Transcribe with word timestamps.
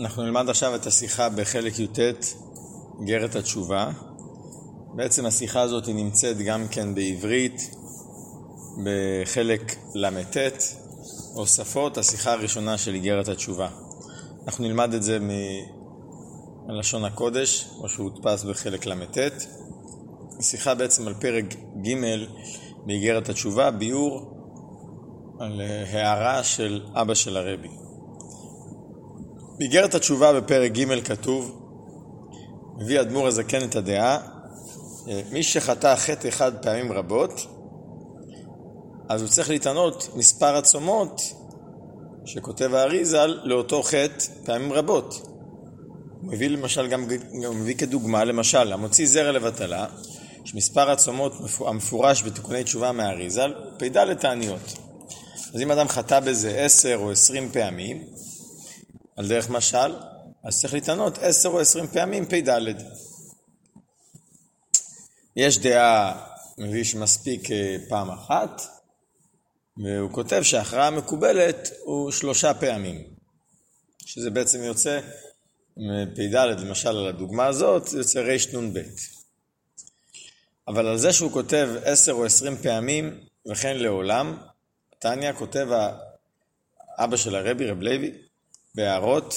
אנחנו 0.00 0.22
נלמד 0.22 0.48
עכשיו 0.48 0.74
את 0.74 0.86
השיחה 0.86 1.28
בחלק 1.28 1.78
י"ט, 1.78 1.98
גרת 3.04 3.36
התשובה. 3.36 3.90
בעצם 4.94 5.26
השיחה 5.26 5.60
הזאת 5.60 5.88
נמצאת 5.88 6.38
גם 6.38 6.68
כן 6.68 6.94
בעברית, 6.94 7.74
בחלק 8.84 9.76
ל"ט, 9.94 10.36
הוספות, 11.34 11.98
השיחה 11.98 12.32
הראשונה 12.32 12.78
של 12.78 12.94
איגרת 12.94 13.28
התשובה. 13.28 13.68
אנחנו 14.46 14.64
נלמד 14.64 14.94
את 14.94 15.02
זה 15.02 15.18
מלשון 16.66 17.04
הקודש, 17.04 17.68
או 17.78 17.88
שהודפס 17.88 18.44
בחלק 18.44 18.86
ל"ט. 18.86 19.18
שיחה 20.40 20.74
בעצם 20.74 21.06
על 21.08 21.14
פרק 21.14 21.44
ג' 21.86 21.94
באיגרת 22.86 23.28
התשובה, 23.28 23.70
ביאור 23.70 24.32
על 25.40 25.60
הערה 25.60 26.44
של 26.44 26.82
אבא 26.94 27.14
של 27.14 27.36
הרבי. 27.36 27.85
באיגרת 29.58 29.94
התשובה 29.94 30.40
בפרק 30.40 30.72
ג' 30.72 31.00
כתוב, 31.00 31.62
מביא 32.78 33.00
אדמו"ר 33.00 33.26
הזקן 33.26 33.64
את 33.64 33.76
הדעה, 33.76 34.18
מי 35.30 35.42
שחטא 35.42 35.96
חטא 35.96 36.28
אחד 36.28 36.52
פעמים 36.62 36.92
רבות, 36.92 37.46
אז 39.08 39.22
הוא 39.22 39.30
צריך 39.30 39.50
להתענות 39.50 40.08
מספר 40.14 40.56
הצומות 40.56 41.20
שכותב 42.24 42.74
האריזל 42.74 43.40
לאותו 43.44 43.82
חטא 43.82 44.24
פעמים 44.44 44.72
רבות. 44.72 45.22
הוא 46.22 46.32
מביא 46.32 46.48
למשל, 46.48 46.86
גם, 46.86 47.06
גם 47.42 47.60
מביא 47.60 47.74
כדוגמה, 47.74 48.24
למשל, 48.24 48.72
המוציא 48.72 49.06
זרע 49.06 49.32
לבטלה, 49.32 49.86
שמספר 50.44 50.90
הצומות 50.90 51.32
המפורש 51.66 52.22
בתיקוני 52.22 52.64
תשובה 52.64 52.92
מהאריזל, 52.92 53.54
פ"ד 53.78 54.14
תעניות. 54.14 54.78
אז 55.54 55.60
אם 55.60 55.70
אדם 55.70 55.88
חטא 55.88 56.20
בזה 56.20 56.50
עשר 56.50 56.96
או 56.96 57.10
עשרים 57.10 57.48
פעמים, 57.52 58.02
על 59.16 59.28
דרך 59.28 59.50
משל, 59.50 59.96
אז 60.44 60.60
צריך 60.60 60.74
להתענות 60.74 61.18
עשר 61.18 61.48
או 61.48 61.60
עשרים 61.60 61.86
פעמים 61.86 62.26
פ"ד. 62.26 62.74
יש 65.36 65.58
דעה, 65.58 66.26
מביא 66.58 66.84
שמספיק 66.84 67.50
אה, 67.50 67.76
פעם 67.88 68.10
אחת, 68.10 68.62
והוא 69.76 70.10
כותב 70.12 70.42
שההכרעה 70.42 70.86
המקובלת 70.86 71.70
הוא 71.84 72.10
שלושה 72.10 72.54
פעמים. 72.54 73.02
שזה 74.06 74.30
בעצם 74.30 74.62
יוצא 74.62 75.00
מפ"ד, 75.76 76.34
למשל 76.58 76.88
על 76.88 77.06
הדוגמה 77.06 77.46
הזאת, 77.46 77.88
זה 77.88 77.98
יוצא 77.98 78.20
רנ"ב. 78.54 78.78
אבל 80.68 80.86
על 80.86 80.98
זה 80.98 81.12
שהוא 81.12 81.32
כותב 81.32 81.68
עשר 81.84 82.12
או 82.12 82.24
עשרים 82.24 82.56
פעמים, 82.56 83.20
וכן 83.50 83.76
לעולם, 83.76 84.38
טניה 84.98 85.32
כותב 85.32 85.68
האבא 86.98 87.16
של 87.16 87.34
הרבי, 87.34 87.66
רב 87.66 87.80
לוי, 87.80 88.25
בהערות. 88.76 89.34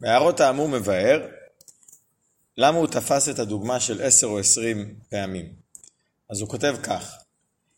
בהערות 0.00 0.40
האמור 0.40 0.68
מבאר 0.68 1.26
למה 2.56 2.78
הוא 2.78 2.86
תפס 2.86 3.28
את 3.28 3.38
הדוגמה 3.38 3.80
של 3.80 4.02
עשר 4.02 4.26
או 4.26 4.38
עשרים 4.38 4.94
פעמים. 5.10 5.52
אז 6.30 6.40
הוא 6.40 6.48
כותב 6.48 6.76
כך: 6.82 7.14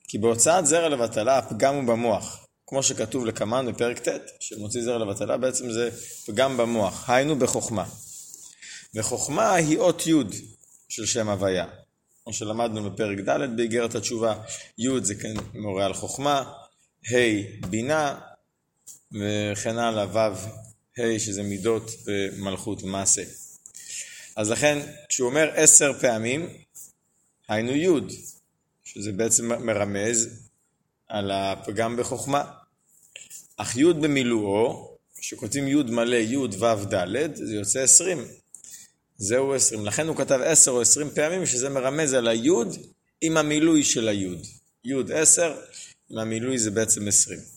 כי 0.09 0.19
בהוצאת 0.19 0.67
זרע 0.67 0.89
לבטלה 0.89 1.39
הפגם 1.39 1.75
הוא 1.75 1.85
במוח, 1.85 2.47
כמו 2.67 2.83
שכתוב 2.83 3.27
לקמן 3.27 3.73
בפרק 3.73 4.09
ט', 4.09 4.21
שמוציא 4.41 4.83
זרע 4.83 4.99
לבטלה 4.99 5.37
בעצם 5.37 5.71
זה 5.71 5.91
פגם 6.27 6.57
במוח, 6.57 7.11
היינו 7.11 7.39
בחוכמה. 7.39 7.85
וחוכמה 8.95 9.55
היא 9.55 9.79
אות 9.79 10.07
י' 10.07 10.13
של 10.89 11.07
שם 11.07 11.29
הוויה, 11.29 11.67
כמו 12.25 12.33
שלמדנו 12.33 12.91
בפרק 12.91 13.19
ד' 13.19 13.57
באיגרת 13.57 13.95
התשובה, 13.95 14.35
י' 14.79 14.89
זה 15.03 15.15
כן 15.15 15.35
מורה 15.55 15.85
על 15.85 15.95
חוכמה, 15.95 16.53
ה' 17.13 17.67
בינה, 17.71 18.19
וכן 19.15 19.79
הלאה, 19.79 20.07
ו' 20.13 20.37
ה' 20.99 21.19
שזה 21.19 21.43
מידות 21.43 21.91
ומלכות 22.07 22.83
ומעשה. 22.83 23.23
אז 24.37 24.51
לכן, 24.51 24.79
כשהוא 25.09 25.29
אומר 25.29 25.51
עשר 25.55 25.93
פעמים, 26.01 26.49
היינו 27.49 27.73
י', 27.73 28.15
שזה 28.85 29.13
בעצם 29.13 29.67
מרמז 29.67 30.29
על 31.09 31.31
הפגם 31.31 31.97
בחוכמה. 31.97 32.45
אך 33.57 33.77
י' 33.77 33.93
במילואו, 33.93 34.97
כשכותבים 35.21 35.69
י' 35.69 35.83
מלא 35.83 36.17
י' 36.17 36.37
ו' 36.37 36.85
ד', 36.95 37.35
זה 37.35 37.55
יוצא 37.55 37.81
עשרים. 37.81 38.25
זהו 39.17 39.55
עשרים. 39.55 39.87
לכן 39.87 40.09
הוא 40.09 40.17
כתב 40.17 40.41
עשר 40.45 40.71
או 40.71 40.81
עשרים 40.81 41.11
פעמים, 41.11 41.47
שזה 41.47 41.69
מרמז 41.69 42.13
על 42.13 42.29
הי' 42.29 42.51
עם 43.21 43.37
המילוי 43.37 43.85
של 43.85 44.09
הי'. 44.09 44.37
י' 44.85 45.13
עשר, 45.15 45.61
עם 46.11 46.19
המילוי 46.19 46.59
זה 46.59 46.71
בעצם 46.71 47.09
עשרים. 47.09 47.54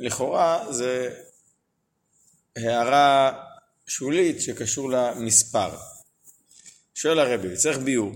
לכאורה 0.00 0.72
זה 0.72 1.20
הערה 2.56 3.32
שולית 3.86 4.40
שקשור 4.40 4.90
למספר. 4.90 5.76
שואל 6.94 7.18
הרבי, 7.18 7.56
צריך 7.56 7.78
ביור. 7.78 8.12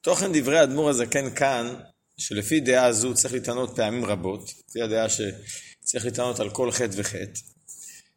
תוכן 0.00 0.32
דברי 0.32 0.58
האדמו"ר 0.58 0.90
הזקן 0.90 1.34
כאן, 1.34 1.74
שלפי 2.18 2.60
דעה 2.60 2.92
זו 2.92 3.14
צריך 3.14 3.34
להתענות 3.34 3.76
פעמים 3.76 4.04
רבות, 4.04 4.50
לפי 4.68 4.82
הדעה 4.82 5.06
שצריך 5.08 6.04
להתענות 6.04 6.40
על 6.40 6.50
כל 6.50 6.70
חטא 6.72 6.94
וחטא, 6.96 7.40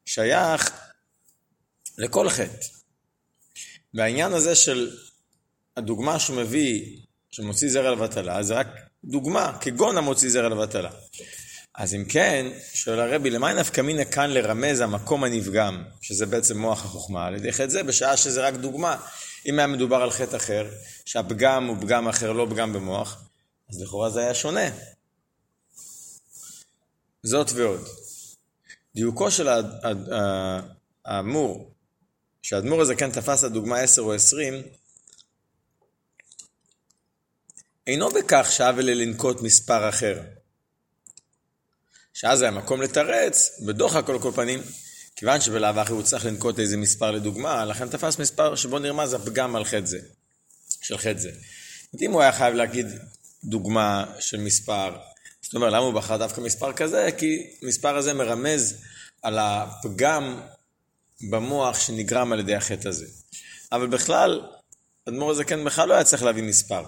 שייך 0.05 0.71
לכל 1.97 2.29
חטא. 2.29 2.67
והעניין 3.93 4.33
הזה 4.33 4.55
של 4.55 4.97
הדוגמה 5.77 6.19
שהוא 6.19 6.37
מביא, 6.37 6.97
שמוציא 7.31 7.69
זרע 7.69 7.91
לבטלה, 7.91 8.43
זה 8.43 8.53
רק 8.53 8.67
דוגמה, 9.03 9.57
כגון 9.61 9.97
המוציא 9.97 10.29
זרע 10.29 10.49
לבטלה. 10.49 10.91
אז 11.75 11.93
אם 11.93 12.05
כן, 12.09 12.45
שואל 12.73 12.99
הרבי, 12.99 13.29
למה 13.29 13.53
נפקא 13.53 13.81
מינא 13.81 14.03
כאן 14.03 14.29
לרמז 14.29 14.79
המקום 14.79 15.23
הנפגם, 15.23 15.83
שזה 16.01 16.25
בעצם 16.25 16.57
מוח 16.57 16.85
החוכמה, 16.85 17.25
על 17.25 17.35
ידי 17.35 17.51
חטא 17.51 17.69
זה, 17.69 17.83
בשעה 17.83 18.17
שזה 18.17 18.47
רק 18.47 18.53
דוגמה. 18.53 18.97
אם 19.45 19.59
היה 19.59 19.67
מדובר 19.67 19.95
על 19.95 20.11
חטא 20.11 20.35
אחר, 20.35 20.69
שהפגם 21.05 21.67
הוא 21.67 21.77
פגם 21.81 22.07
אחר, 22.07 22.31
לא 22.31 22.47
פגם 22.49 22.73
במוח, 22.73 23.23
אז 23.69 23.81
לכאורה 23.81 24.09
זה 24.09 24.19
היה 24.19 24.33
שונה. 24.33 24.69
זאת 27.23 27.51
ועוד. 27.53 27.87
דיוקו 28.95 29.31
של 29.31 29.49
האמור, 31.05 31.71
שהאדמו"ר 32.41 32.81
הזה 32.81 32.95
כן 32.95 33.11
תפס 33.11 33.43
לדוגמה 33.43 33.79
10 33.79 34.01
או 34.01 34.13
20, 34.13 34.53
אינו 37.87 38.09
בכך 38.09 38.47
שהאבל 38.51 38.85
לנקוט 38.85 39.41
מספר 39.41 39.89
אחר. 39.89 40.21
שאז 42.13 42.41
היה 42.41 42.51
מקום 42.51 42.81
לתרץ, 42.81 43.61
בדוחק 43.65 44.09
על 44.09 44.19
כל 44.19 44.31
פנים, 44.35 44.59
כיוון 45.15 45.41
שבלאו 45.41 45.69
הכי 45.69 45.91
הוא 45.91 46.03
צריך 46.03 46.25
לנקוט 46.25 46.59
איזה 46.59 46.77
מספר 46.77 47.11
לדוגמה, 47.11 47.65
לכן 47.65 47.89
תפס 47.89 48.19
מספר 48.19 48.55
שבו 48.55 48.79
נרמז 48.79 49.13
הפגם 49.13 49.55
על 49.55 49.65
חטא 49.65 49.85
זה, 49.85 49.99
של 50.81 50.97
חטא 50.97 51.17
זה. 51.17 51.31
אם 52.01 52.11
הוא 52.11 52.21
היה 52.21 52.31
חייב 52.31 52.53
להגיד 52.53 52.87
דוגמה 53.43 54.05
של 54.19 54.39
מספר, 54.39 54.95
זאת 55.41 55.53
אומרת, 55.55 55.73
למה 55.73 55.85
הוא 55.85 55.93
בחר 55.93 56.17
דווקא 56.17 56.41
מספר 56.41 56.73
כזה? 56.73 57.09
כי 57.17 57.55
מספר 57.61 57.97
הזה 57.97 58.13
מרמז 58.13 58.75
על 59.21 59.39
הפגם 59.39 60.41
במוח 61.29 61.79
שנגרם 61.79 62.33
על 62.33 62.39
ידי 62.39 62.55
החטא 62.55 62.87
הזה. 62.87 63.05
אבל 63.71 63.87
בכלל, 63.87 64.41
אדמו"ר 65.09 65.31
הזקן 65.31 65.63
בכלל 65.63 65.89
לא 65.89 65.93
היה 65.93 66.03
צריך 66.03 66.23
להביא 66.23 66.43
מספר. 66.43 66.83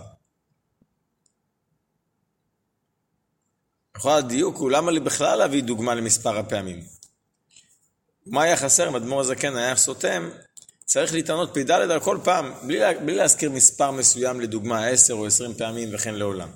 בכל 4.05 4.17
הדיוק 4.17 4.57
הוא 4.57 4.71
למה 4.71 4.91
לי 4.91 4.99
בכלל 4.99 5.37
להביא 5.37 5.63
דוגמה 5.63 5.95
למספר 5.95 6.37
הפעמים. 6.39 6.83
מה 8.25 8.43
היה 8.43 8.57
חסר 8.57 8.89
אם 8.89 8.95
אדמו"ר 8.95 9.19
הזקן 9.19 9.55
היה 9.55 9.75
סותם? 9.75 10.29
צריך 10.85 11.13
להתענות 11.13 11.49
פ"ד 11.53 11.71
על 11.71 11.99
כל 11.99 12.19
פעם, 12.23 12.53
בלי, 12.67 12.79
בלי 13.05 13.15
להזכיר 13.15 13.51
מספר 13.51 13.91
מסוים 13.91 14.41
לדוגמה, 14.41 14.87
10 14.87 15.13
או 15.13 15.25
20 15.25 15.53
פעמים 15.53 15.89
וכן 15.93 16.15
לעולם. 16.15 16.49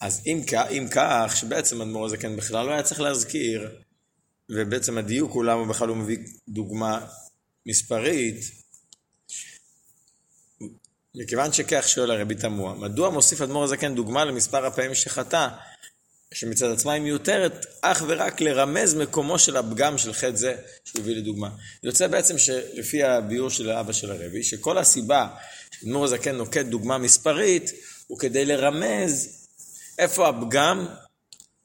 אז 0.00 0.22
אם, 0.26 0.40
אם 0.70 0.86
כך, 0.90 1.36
שבעצם 1.36 1.82
אדמו"ר 1.82 2.06
הזקן 2.06 2.36
בכלל 2.36 2.66
לא 2.66 2.72
היה 2.72 2.82
צריך 2.82 3.00
להזכיר, 3.00 3.70
ובעצם 4.50 4.98
הדיוק 4.98 5.32
הוא 5.32 5.44
למה 5.44 5.64
בכלל 5.64 5.88
הוא 5.88 5.96
מביא 5.96 6.18
דוגמה 6.48 7.06
מספרית, 7.66 8.36
מכיוון 11.14 11.52
שכך 11.52 11.88
שואל 11.88 12.10
הרבי 12.10 12.34
תמוה, 12.34 12.74
מדוע 12.74 13.10
מוסיף 13.10 13.40
אדמו"ר 13.40 13.64
הזקן 13.64 13.94
דוגמה 13.94 14.24
למספר 14.24 14.66
הפעמים 14.66 14.94
שחטא, 14.94 15.48
שמצד 16.34 16.70
עצמה 16.70 16.92
היא 16.92 17.02
מיותרת 17.02 17.66
אך 17.82 18.02
ורק 18.06 18.40
לרמז 18.40 18.94
מקומו 18.94 19.38
של 19.38 19.56
הפגם 19.56 19.98
של 19.98 20.12
חטא 20.12 20.36
זה 20.36 20.56
שהוא 20.84 21.02
הביא 21.02 21.16
לדוגמה. 21.16 21.50
יוצא 21.82 22.06
בעצם 22.06 22.38
שלפי 22.38 23.02
הביאור 23.02 23.50
של 23.50 23.70
האבא 23.70 23.92
של 23.92 24.10
הרבי, 24.10 24.42
שכל 24.42 24.78
הסיבה 24.78 25.28
שאדמו"ר 25.70 26.04
הזקן 26.04 26.36
נוקט 26.36 26.66
דוגמה 26.66 26.98
מספרית, 26.98 27.70
הוא 28.06 28.18
כדי 28.18 28.44
לרמז 28.44 29.46
איפה 29.98 30.28
הפגם 30.28 30.86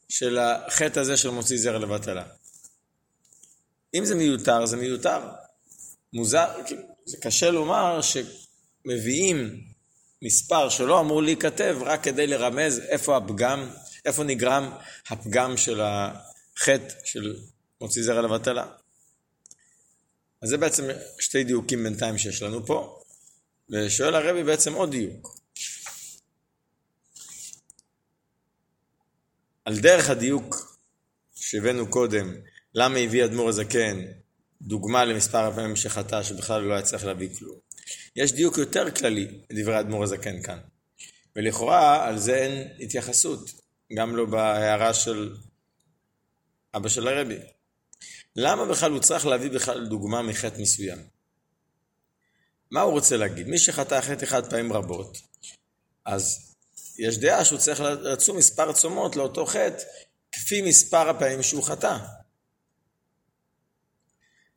של 0.09 0.37
החטא 0.37 0.99
הזה 0.99 1.17
של 1.17 1.29
מוציא 1.29 1.57
זרע 1.57 1.79
לבטלה. 1.79 2.23
אם 3.95 4.05
זה 4.05 4.15
מיותר, 4.15 4.65
זה 4.65 4.77
מיותר. 4.77 5.19
מוזר, 6.13 6.47
זה 7.05 7.17
קשה 7.17 7.51
לומר 7.51 7.99
שמביאים 8.01 9.61
מספר 10.21 10.69
שלא 10.69 10.99
אמור 10.99 11.23
להיכתב 11.23 11.77
רק 11.81 12.03
כדי 12.03 12.27
לרמז 12.27 12.79
איפה 12.79 13.17
הפגם 13.17 13.69
איפה 14.05 14.23
נגרם 14.23 14.71
הפגם 15.07 15.57
של 15.57 15.81
החטא 15.81 16.93
של 17.05 17.35
מוציא 17.81 18.03
זרע 18.03 18.21
לבטלה. 18.21 18.65
אז 20.41 20.49
זה 20.49 20.57
בעצם 20.57 20.83
שתי 21.19 21.43
דיוקים 21.43 21.83
בינתיים 21.83 22.17
שיש 22.17 22.41
לנו 22.41 22.65
פה, 22.65 22.99
ושואל 23.69 24.15
הרבי 24.15 24.43
בעצם 24.43 24.73
עוד 24.73 24.91
דיוק. 24.91 25.39
על 29.65 29.79
דרך 29.79 30.09
הדיוק 30.09 30.77
שהבאנו 31.35 31.89
קודם, 31.89 32.35
למה 32.73 32.99
הביא 32.99 33.25
אדמו"ר 33.25 33.49
הזקן 33.49 34.01
דוגמה 34.61 35.05
למספר 35.05 35.37
הפעמים 35.37 35.75
שחטא 35.75 36.23
שבכלל 36.23 36.61
לא 36.61 36.73
היה 36.73 36.81
צריך 36.81 37.05
להביא 37.05 37.29
כלום. 37.37 37.57
יש 38.15 38.31
דיוק 38.31 38.57
יותר 38.57 38.91
כללי 38.91 39.27
לדברי 39.49 39.79
אדמו"ר 39.79 40.03
הזקן 40.03 40.41
כאן. 40.41 40.59
ולכאורה 41.35 42.07
על 42.07 42.17
זה 42.17 42.35
אין 42.35 42.67
התייחסות, 42.79 43.64
גם 43.93 44.15
לא 44.15 44.25
בהערה 44.25 44.93
של 44.93 45.35
אבא 46.75 46.89
של 46.89 47.07
הרבי. 47.07 47.39
למה 48.35 48.65
בכלל 48.65 48.91
הוא 48.91 48.99
צריך 48.99 49.25
להביא 49.25 49.51
בכלל 49.51 49.87
דוגמה 49.87 50.21
מחטא 50.21 50.61
מסוים? 50.61 50.99
מה 52.71 52.81
הוא 52.81 52.91
רוצה 52.91 53.17
להגיד? 53.17 53.47
מי 53.47 53.57
שחטא 53.57 54.01
חטא 54.01 54.23
אחד 54.23 54.49
פעמים 54.49 54.73
רבות, 54.73 55.17
אז 56.05 56.55
יש 56.97 57.17
דעה 57.17 57.45
שהוא 57.45 57.59
צריך 57.59 57.79
לצום 57.79 58.37
מספר 58.37 58.73
צומות 58.73 59.15
לאותו 59.15 59.45
חטא 59.45 59.83
כפי 60.31 60.61
מספר 60.61 61.09
הפעמים 61.09 61.43
שהוא 61.43 61.63
חטא. 61.63 61.97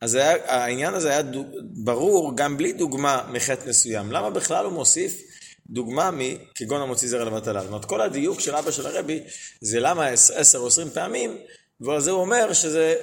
אז 0.01 0.15
היה, 0.15 0.53
העניין 0.55 0.93
הזה 0.93 1.09
היה 1.09 1.21
דוג, 1.21 1.47
ברור 1.61 2.37
גם 2.37 2.57
בלי 2.57 2.73
דוגמה 2.73 3.29
מחטא 3.33 3.69
מסוים. 3.69 4.11
למה 4.11 4.29
בכלל 4.29 4.65
הוא 4.65 4.73
מוסיף 4.73 5.21
דוגמה 5.69 6.11
מכגון 6.11 6.81
המוציא 6.81 7.07
זרע 7.07 7.25
לבטלה? 7.25 7.61
זאת 7.61 7.67
אומרת, 7.67 7.85
כל 7.85 8.01
הדיוק 8.01 8.39
של 8.39 8.55
אבא 8.55 8.71
של 8.71 8.87
הרבי 8.87 9.23
זה 9.61 9.79
למה 9.79 10.07
עשר 10.07 10.57
או 10.57 10.67
עשרים 10.67 10.89
פעמים, 10.89 11.37
ועל 11.81 12.01
זה 12.01 12.11
הוא 12.11 12.21
אומר 12.21 12.53
שזה 12.53 12.95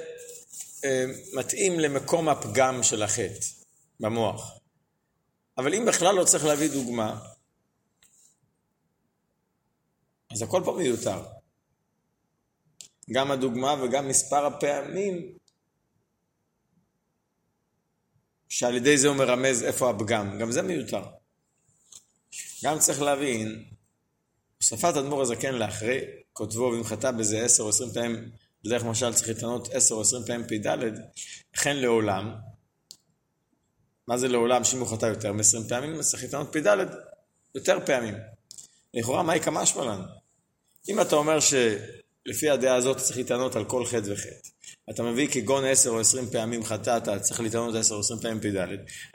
אה, 0.85 1.05
מתאים 1.33 1.79
למקום 1.79 2.29
הפגם 2.29 2.83
של 2.83 3.03
החטא 3.03 3.45
במוח. 3.99 4.57
אבל 5.57 5.73
אם 5.73 5.85
בכלל 5.85 6.15
לא 6.15 6.23
צריך 6.23 6.45
להביא 6.45 6.69
דוגמה, 6.69 7.19
אז 10.31 10.41
הכל 10.41 10.61
פה 10.65 10.75
מיותר. 10.77 11.23
גם 13.11 13.31
הדוגמה 13.31 13.83
וגם 13.83 14.07
מספר 14.07 14.45
הפעמים 14.45 15.37
שעל 18.49 18.75
ידי 18.75 18.97
זה 18.97 19.07
הוא 19.07 19.15
מרמז 19.15 19.63
איפה 19.63 19.89
הפגם, 19.89 20.37
גם 20.39 20.51
זה 20.51 20.61
מיותר. 20.61 21.03
גם 22.63 22.79
צריך 22.79 23.01
להבין, 23.01 23.63
הוספת 24.57 24.97
אדמו"ר 24.97 25.21
הזקן 25.21 25.55
לאחרי 25.55 25.99
כותבו 26.33 26.83
חטא 26.83 27.11
בזה 27.11 27.41
עשר 27.41 27.63
או 27.63 27.69
עשרים 27.69 27.91
פעמים, 27.91 28.29
בדרך 28.63 28.83
משל 28.83 29.13
צריך 29.13 29.27
להתענות 29.27 29.69
עשר 29.71 29.95
או 29.95 30.01
עשרים 30.01 30.23
פעמים 30.25 30.47
פ"ד, 30.47 30.77
וכן 31.55 31.75
לעולם. 31.75 32.35
מה 34.07 34.17
זה 34.17 34.27
לעולם? 34.27 34.63
שאם 34.63 34.79
הוא 34.79 34.87
חטא 34.87 35.05
יותר 35.05 35.33
מ-20 35.33 35.69
פעמים, 35.69 35.95
אז 35.95 36.09
צריך 36.09 36.23
להתענות 36.23 36.47
פ"ד 36.53 36.77
יותר 37.55 37.79
פעמים. 37.85 38.15
לכאורה, 38.93 39.23
מהי 39.23 39.39
כמה 39.39 39.65
שמלן? 39.65 40.01
אם 40.89 41.01
אתה 41.01 41.15
אומר 41.15 41.39
שלפי 41.39 42.49
הדעה 42.49 42.75
הזאת 42.75 42.97
צריך 42.97 43.17
להתענות 43.17 43.55
על 43.55 43.65
כל 43.65 43.85
חטא 43.85 44.11
וחטא, 44.11 44.49
אתה 44.89 45.03
מביא 45.03 45.27
כגון 45.31 45.65
עשר 45.65 45.89
או 45.89 45.99
עשרים 45.99 46.29
פעמים 46.29 46.65
חטא, 46.65 46.97
אתה 46.97 47.19
צריך 47.19 47.39
להתענות 47.39 47.75
עשר 47.75 47.95
או 47.95 47.99
עשרים 47.99 48.19
פעמים 48.19 48.39
פ"ד, 48.39 48.57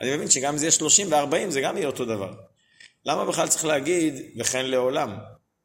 אני 0.01 0.17
מבין 0.17 0.31
שגם 0.31 0.53
אם 0.53 0.59
זה 0.59 0.65
יהיה 0.65 0.73
שלושים 0.73 1.13
וארבעים, 1.13 1.51
זה 1.51 1.61
גם 1.61 1.77
יהיה 1.77 1.87
אותו 1.87 2.05
דבר. 2.05 2.33
למה 3.07 3.25
בכלל 3.25 3.49
צריך 3.49 3.65
להגיד 3.65 4.15
וכן 4.41 4.67
לעולם? 4.67 5.17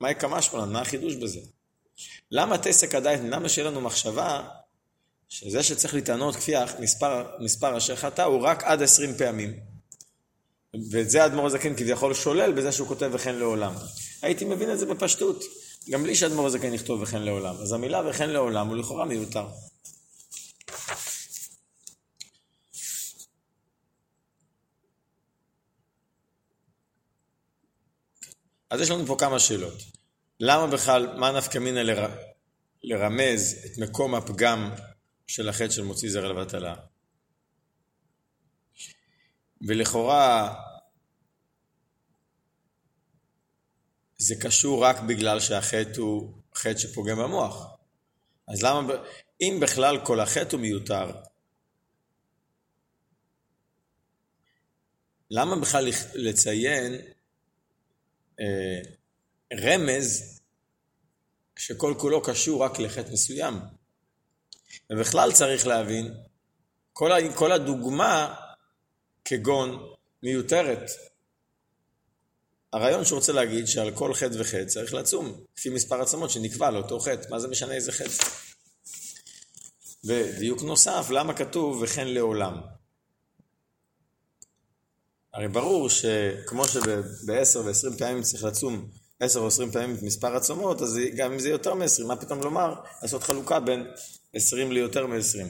מהי 0.01 0.15
כמה 0.15 0.41
שמלן? 0.41 0.73
מה 0.73 0.81
החידוש 0.81 1.15
בזה? 1.15 1.39
למה 2.31 2.57
תסק 2.57 2.95
הדייט, 2.95 3.21
למה 3.23 3.49
שיהיה 3.49 3.69
לנו 3.69 3.81
מחשבה 3.81 4.47
שזה 5.29 5.63
שצריך 5.63 5.93
להתענות 5.93 6.35
כפי 6.35 6.53
מספר, 6.79 7.25
מספר 7.39 7.77
אשר 7.77 7.95
חטא 7.95 8.21
הוא 8.21 8.41
רק 8.41 8.63
עד 8.63 8.81
עשרים 8.81 9.17
פעמים. 9.17 9.53
ואת 10.91 11.09
זה 11.09 11.23
האדמו"ר 11.23 11.45
הזקן 11.45 11.75
כביכול 11.75 12.13
שולל 12.13 12.51
בזה 12.51 12.71
שהוא 12.71 12.87
כותב 12.87 13.09
וכן 13.13 13.35
לעולם. 13.35 13.73
הייתי 14.21 14.45
מבין 14.45 14.71
את 14.71 14.79
זה 14.79 14.85
בפשטות, 14.85 15.43
גם 15.89 16.03
בלי 16.03 16.15
שהאדמו"ר 16.15 16.45
הזקן 16.45 16.73
יכתוב 16.73 17.01
וכן 17.01 17.21
לעולם. 17.21 17.55
אז 17.55 17.73
המילה 17.73 18.09
וכן 18.09 18.29
לעולם 18.29 18.67
הוא 18.67 18.75
לכאורה 18.75 19.05
מיותר. 19.05 19.47
אז 28.69 28.81
יש 28.81 28.89
לנו 28.89 29.05
פה 29.05 29.15
כמה 29.19 29.39
שאלות. 29.39 29.73
למה 30.39 30.67
בכלל, 30.67 31.17
מה 31.17 31.31
נפקא 31.31 31.57
מינא 31.57 31.79
לר... 31.79 32.07
לרמז 32.83 33.65
את 33.65 33.77
מקום 33.77 34.15
הפגם 34.15 34.71
של 35.27 35.49
החטא 35.49 35.69
של 35.69 35.83
מוציא 35.83 36.09
זרע 36.09 36.27
לבטלה? 36.29 36.75
ולכאורה 39.67 40.55
זה 44.17 44.35
קשור 44.41 44.83
רק 44.83 44.99
בגלל 44.99 45.39
שהחטא 45.39 46.01
הוא 46.01 46.41
חטא 46.55 46.77
שפוגם 46.77 47.17
במוח. 47.17 47.67
אז 48.47 48.63
למה, 48.63 48.93
אם 49.41 49.59
בכלל 49.61 50.05
כל 50.05 50.19
החטא 50.19 50.55
הוא 50.55 50.61
מיותר, 50.61 51.11
למה 55.31 55.55
בכלל 55.55 55.89
לציין 56.13 57.01
רמז 59.53 60.39
שכל 61.55 61.93
כולו 61.97 62.21
קשור 62.21 62.63
רק 62.63 62.79
לחטא 62.79 63.11
מסוים. 63.11 63.59
ובכלל 64.89 65.31
צריך 65.31 65.67
להבין, 65.67 66.13
כל, 66.93 67.11
כל 67.35 67.51
הדוגמה 67.51 68.35
כגון 69.25 69.93
מיותרת. 70.23 70.91
הרעיון 72.73 73.05
שהוא 73.05 73.19
רוצה 73.19 73.31
להגיד 73.31 73.67
שעל 73.67 73.91
כל 73.95 74.13
חטא 74.13 74.35
וחטא 74.39 74.65
צריך 74.65 74.93
לצום, 74.93 75.43
לפי 75.57 75.69
מספר 75.69 76.01
עצמות 76.01 76.29
שנקבע 76.29 76.71
לאותו 76.71 76.99
חטא, 76.99 77.29
מה 77.29 77.39
זה 77.39 77.47
משנה 77.47 77.73
איזה 77.73 77.91
חטא? 77.91 78.25
ודיוק 80.03 80.61
נוסף, 80.61 81.07
למה 81.09 81.33
כתוב 81.33 81.81
וכן 81.81 82.07
לעולם? 82.07 82.76
הרי 85.37 85.47
ברור 85.47 85.89
שכמו 85.89 86.63
שבעשר 86.67 87.65
ועשרים 87.65 87.97
פעמים 87.97 88.23
צריך 88.23 88.43
לצום 88.43 88.89
עשר 89.19 89.39
או 89.39 89.47
עשרים 89.47 89.71
פעמים 89.71 89.95
את 89.95 90.03
מספר 90.03 90.35
הצומות, 90.35 90.81
אז 90.81 90.99
גם 91.15 91.31
אם 91.31 91.39
זה 91.39 91.49
יותר 91.49 91.73
מעשרים, 91.73 92.07
מה 92.07 92.15
פתאום 92.15 92.39
לומר, 92.39 92.73
לעשות 93.01 93.23
חלוקה 93.23 93.59
בין 93.59 93.87
עשרים 94.33 94.71
ליותר 94.71 95.07
מעשרים. 95.07 95.47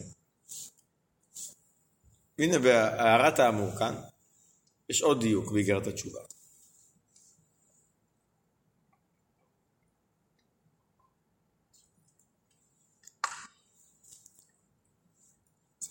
הנה 2.39 2.59
בהערת 2.59 3.39
האמור 3.39 3.69
כאן, 3.79 3.95
יש 4.89 5.01
עוד 5.01 5.19
דיוק 5.19 5.51
באיגרת 5.51 5.87
התשובה. 5.87 6.19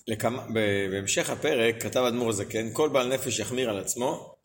לכמה, 0.08 0.46
בהמשך 0.90 1.30
הפרק 1.30 1.82
כתב 1.82 2.00
אדמו"ר 2.00 2.28
הזקן, 2.28 2.72
כל 2.72 2.88
בעל 2.88 3.14
נפש 3.14 3.38
יחמיר 3.38 3.70
על 3.70 3.78
עצמו, 3.78 4.36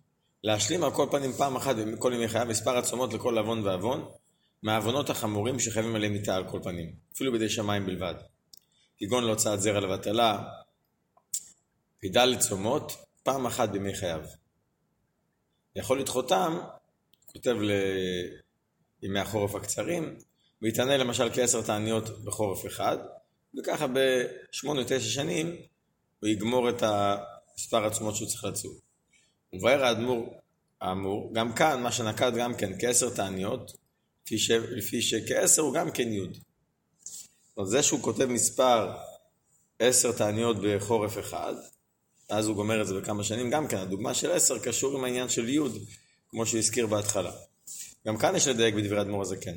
להשלים 0.44 0.84
על 0.84 0.91
כל 0.91 1.08
פנים 1.12 1.34
פעם 1.34 1.56
אחת 1.56 1.75
בכל 1.75 2.13
ימי 2.15 2.27
חייו 2.27 2.46
מספר 2.46 2.77
הצומות 2.77 3.13
לכל 3.13 3.38
עוון 3.38 3.68
ועוון, 3.68 4.06
מהעוונות 4.63 5.10
החמורים 5.10 5.60
שחייבים 5.60 5.96
עליהם 5.96 6.13
איתה 6.13 6.36
על 6.36 6.50
כל 6.50 6.60
פנים, 6.63 6.96
אפילו 7.15 7.32
בידי 7.32 7.50
שמיים 7.50 7.86
בלבד. 7.86 8.13
כגון 8.98 9.24
להוצאת 9.24 9.62
זרע 9.62 9.80
לבטלה, 9.80 10.44
פידה 12.00 12.25
לצומות, 12.25 12.91
פעם 13.24 13.46
אחת 13.46 13.70
בימי 13.70 13.96
חייו. 13.96 14.22
יכול 15.75 16.00
לדחותם, 16.00 16.60
כותב 17.25 17.56
לימי 19.01 19.20
החורף 19.20 19.56
הקצרים, 19.56 20.15
ויתענה 20.62 20.98
למשל 20.98 21.30
כעשר 21.34 21.62
תעניות 21.62 22.24
בחורף 22.24 22.65
אחד, 22.65 22.98
וככה 23.60 23.86
בשמונה, 23.93 24.84
תשע 24.84 25.00
שנים 25.00 25.55
הוא 26.20 26.29
יגמור 26.29 26.70
את 26.70 26.84
מספר 27.58 27.86
עצמות 27.86 28.15
שהוא 28.15 28.27
צריך 28.27 28.43
לצום. 28.43 28.74
ובאר 29.53 29.86
האדמו"ר 29.86 30.34
האמור, 30.81 31.34
גם 31.34 31.53
כאן 31.53 31.84
מה 31.84 31.91
שנקט 31.91 32.34
גם 32.34 32.55
כן 32.55 32.72
כעשר 32.79 33.10
תעניות, 33.10 33.72
לפי, 34.25 34.38
ש... 34.38 34.51
לפי 34.51 35.01
שכעשר 35.01 35.62
הוא 35.62 35.74
גם 35.74 35.91
כן 35.91 36.08
יוד. 36.08 36.38
זאת 37.55 37.70
זה 37.70 37.84
שהוא 37.84 38.01
כותב 38.01 38.25
מספר 38.25 38.91
עשר 39.79 40.12
תעניות 40.12 40.58
בחורף 40.63 41.20
אחד, 41.20 41.53
אז 42.29 42.48
הוא 42.48 42.55
גומר 42.55 42.81
את 42.81 42.88
זה 42.88 43.00
בכמה 43.00 43.24
שנים, 43.24 43.50
גם 43.50 43.67
כן 43.67 43.77
הדוגמה 43.77 44.13
של 44.13 44.31
עשר 44.31 44.60
קשור 44.60 44.98
עם 44.98 45.03
העניין 45.03 45.29
של 45.29 45.50
יוד, 45.50 45.77
כמו 46.29 46.46
שהוא 46.46 46.60
הזכיר 46.60 46.88
בהתחלה. 46.88 47.31
גם 48.08 48.17
כאן 48.17 48.36
יש 48.36 48.48
לדייק 48.48 48.75
בדברי 48.75 49.01
אדמו"ר 49.01 49.22
הזקן. 49.22 49.55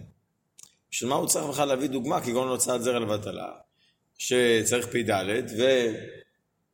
בשביל 0.91 1.11
מה 1.11 1.17
הוא 1.17 1.29
צריך 1.29 1.47
בכלל 1.47 1.69
להביא 1.69 1.89
דוגמה 1.89 2.21
כגון 2.21 2.49
הוצאת 2.49 2.83
זרע 2.83 2.99
לבטלה? 2.99 3.53
שצריך 4.19 4.87
פ"ד, 4.87 5.43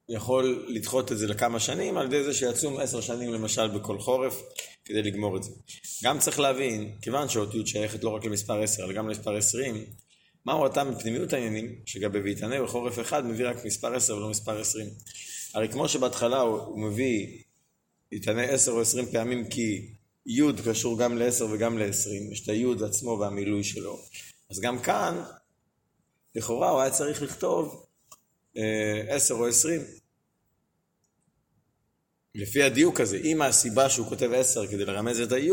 ויכול 0.09 0.67
לדחות 0.69 1.13
את 1.13 1.19
זה 1.19 1.27
לכמה 1.27 1.61
שנים 1.61 1.97
על 1.97 2.07
ידי 2.07 2.25
זה 2.25 2.35
שיצום 2.35 2.81
עשר 2.81 3.01
שנים 3.01 3.33
למשל 3.33 3.69
בכל 3.69 3.99
חורף 3.99 4.43
כדי 4.85 5.03
לגמור 5.03 5.37
את 5.37 5.43
זה. 5.43 5.51
גם 6.05 6.19
צריך 6.19 6.41
להבין, 6.41 6.95
כיוון 7.03 7.29
שהאותיות 7.29 7.67
שייכת 7.67 8.05
לא 8.05 8.11
רק 8.11 8.25
למספר 8.25 8.63
עשר, 8.63 8.85
אלא 8.85 8.93
גם 8.93 9.09
למספר 9.09 9.37
עשרים, 9.37 9.85
מהו 10.47 10.67
הטעם 10.67 10.95
בפנימיות 10.95 11.33
העניינים, 11.33 11.75
שגבי 11.87 12.19
ויתענה 12.19 12.63
בחורף 12.63 12.99
אחד 13.01 13.27
מביא 13.27 13.49
רק 13.49 13.65
מספר 13.65 13.95
10 13.95 14.17
ולא 14.17 14.29
מספר 14.29 14.61
20. 14.61 14.87
הרי 15.55 15.69
כמו 15.69 15.89
שבהתחלה 15.89 16.41
הוא, 16.41 16.59
הוא 16.59 16.81
מביא 16.81 17.27
יתענה 18.13 18.43
10 18.43 18.73
או 18.73 18.81
20 18.81 19.07
פעמים 19.07 19.49
כי 19.49 19.87
י' 20.27 20.43
קשור 20.71 20.99
גם 20.99 21.19
ל-10 21.19 21.45
וגם 21.45 21.79
ל-20, 21.79 22.33
יש 22.33 22.43
את 22.43 22.49
הי' 22.49 22.85
עצמו 22.87 23.19
והמילוי 23.21 23.65
שלו. 23.65 23.99
אז 24.51 24.61
גם 24.61 24.79
כאן, 24.79 25.23
לכאורה 26.35 26.71
הוא 26.71 26.81
היה 26.81 26.91
צריך 26.91 27.23
לכתוב 27.23 27.87
אה, 28.57 29.03
10 29.09 29.35
או 29.35 29.49
20. 29.49 29.81
לפי 32.35 32.63
הדיוק 32.63 33.01
הזה, 33.01 33.17
אם 33.17 33.43
הסיבה 33.43 33.91
שהוא 33.91 34.09
כותב 34.09 34.31
10 34.35 34.67
כדי 34.67 34.85
לרמז 34.85 35.21
את 35.21 35.33
הי', 35.33 35.53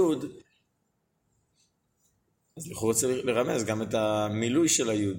אז 2.58 2.68
לכאורה 2.68 2.94
צריך 2.94 3.26
לרמז 3.26 3.64
גם 3.64 3.82
את 3.82 3.94
המילוי 3.94 4.70
של 4.70 4.90
הי' 4.90 5.12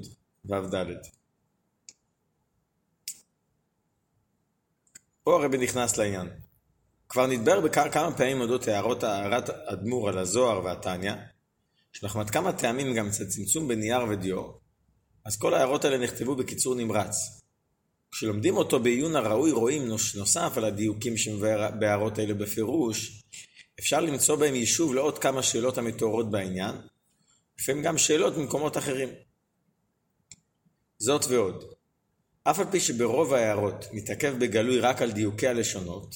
ו' 0.45 0.75
ד'. 0.75 0.87
פה 5.23 5.43
הרבי 5.43 5.59
נכנס 5.59 5.97
לעניין. 5.97 6.29
כבר 7.09 7.27
נדבר 7.27 7.61
בכמה 7.61 7.91
כמה 7.91 8.17
פעמים 8.17 8.41
אודות 8.41 8.69
הערות 8.69 9.03
הערת 9.03 9.51
אדמו"ר 9.51 10.09
על 10.09 10.19
הזוהר 10.19 10.65
והתניא, 10.65 11.13
שלחמת 11.93 12.31
כמה 12.31 12.53
טעמים 12.53 12.95
גם 12.95 13.11
קצת 13.11 13.29
צמצום 13.29 13.69
בנייר 13.69 14.01
ודיו, 14.11 14.68
אז 15.29 15.37
כל 15.37 15.55
ההערות 15.55 15.85
האלה 15.85 15.99
נכתבו 15.99 16.37
בקיצור 16.37 16.75
נמרץ. 16.75 17.15
כשלומדים 18.11 18.57
אותו 18.57 18.81
בעיון 18.81 19.17
הראוי 19.17 19.51
רואים 19.51 19.89
נוסף 20.17 20.53
על 20.57 20.65
הדיוקים 20.65 21.17
שבהערות 21.17 22.19
האלה 22.19 22.35
בפירוש, 22.35 23.23
אפשר 23.81 24.01
למצוא 24.01 24.37
בהם 24.37 24.55
יישוב 24.55 24.95
לעוד 24.95 25.19
כמה 25.19 25.43
שאלות 25.43 25.79
המתוארות 25.79 26.31
בעניין, 26.31 26.77
לפעמים 27.59 27.83
גם 27.83 27.99
שאלות 27.99 28.37
ממקומות 28.37 28.77
אחרים. 28.77 29.09
זאת 30.99 31.25
ועוד, 31.29 31.65
אף 32.45 32.59
על 32.59 32.71
פי 32.71 32.81
שברוב 32.81 33.33
ההערות 33.33 33.85
מתעכב 33.93 34.35
בגלוי 34.41 34.81
רק 34.81 35.03
על 35.03 35.13
דיוקי 35.13 35.49
הלשונות, 35.49 36.15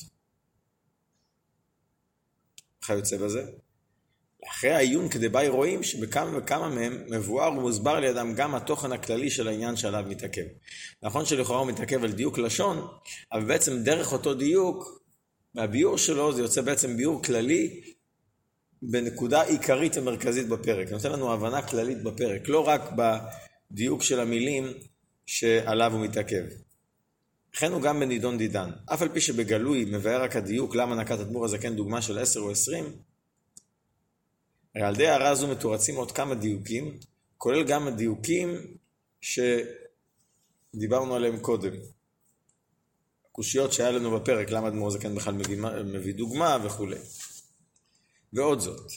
וכיוצא 2.82 3.16
בזה, 3.16 3.50
אחרי 4.48 4.70
העיון 4.70 5.08
כדבעי 5.08 5.48
רואים 5.48 5.82
שבכמה 5.82 6.38
וכמה 6.38 6.68
מהם 6.68 7.02
מבואר 7.08 7.52
ומוסבר 7.52 8.00
לידם 8.00 8.32
גם 8.36 8.54
התוכן 8.54 8.92
הכללי 8.92 9.30
של 9.30 9.48
העניין 9.48 9.76
שעליו 9.76 10.04
מתעכב. 10.08 10.44
נכון 11.02 11.26
שלכאורה 11.26 11.60
הוא 11.60 11.68
מתעכב 11.68 12.04
על 12.04 12.12
דיוק 12.12 12.38
לשון, 12.38 12.86
אבל 13.32 13.44
בעצם 13.44 13.82
דרך 13.82 14.12
אותו 14.12 14.34
דיוק, 14.34 15.02
מהביאור 15.54 15.98
שלו 15.98 16.32
זה 16.32 16.42
יוצא 16.42 16.60
בעצם 16.60 16.96
ביאור 16.96 17.22
כללי 17.22 17.80
בנקודה 18.82 19.42
עיקרית 19.42 19.96
ומרכזית 19.96 20.48
בפרק. 20.48 20.92
נותן 20.92 21.12
לנו 21.12 21.32
הבנה 21.32 21.62
כללית 21.62 22.02
בפרק, 22.02 22.48
לא 22.48 22.68
רק 22.68 22.82
בדיוק 23.70 24.02
של 24.02 24.20
המילים 24.20 24.66
שעליו 25.26 25.92
הוא 25.92 26.00
מתעכב. 26.00 26.42
וכן 27.54 27.72
הוא 27.72 27.82
גם 27.82 28.00
בנידון 28.00 28.38
דידן. 28.38 28.70
אף 28.94 29.02
על 29.02 29.08
פי 29.08 29.20
שבגלוי 29.20 29.84
מבאר 29.84 30.22
רק 30.22 30.36
הדיוק 30.36 30.74
למה 30.74 30.94
נקט 30.94 31.20
אדמו"ר 31.20 31.44
הזקן 31.44 31.76
דוגמה 31.76 32.02
של 32.02 32.18
עשר 32.18 32.40
או 32.40 32.50
עשרים, 32.50 32.84
הרי 32.84 32.92
על 34.74 34.94
ידי 34.94 35.06
הערה 35.06 35.34
זו 35.34 35.48
מתורצים 35.48 35.96
עוד 35.96 36.12
כמה 36.12 36.34
דיוקים, 36.34 36.98
כולל 37.38 37.64
גם 37.64 37.86
הדיוקים 37.86 38.76
שדיברנו 39.20 41.14
עליהם 41.14 41.40
קודם. 41.40 41.72
קושיות 43.32 43.72
שהיה 43.72 43.90
לנו 43.90 44.10
בפרק, 44.10 44.50
למה 44.50 44.68
אדמו"ר 44.68 44.88
הזקן 44.88 45.14
בכלל 45.14 45.34
מביא, 45.34 45.58
מביא 45.84 46.14
דוגמה 46.14 46.58
וכולי. 46.64 46.98
ועוד 48.32 48.60
זאת, 48.60 48.92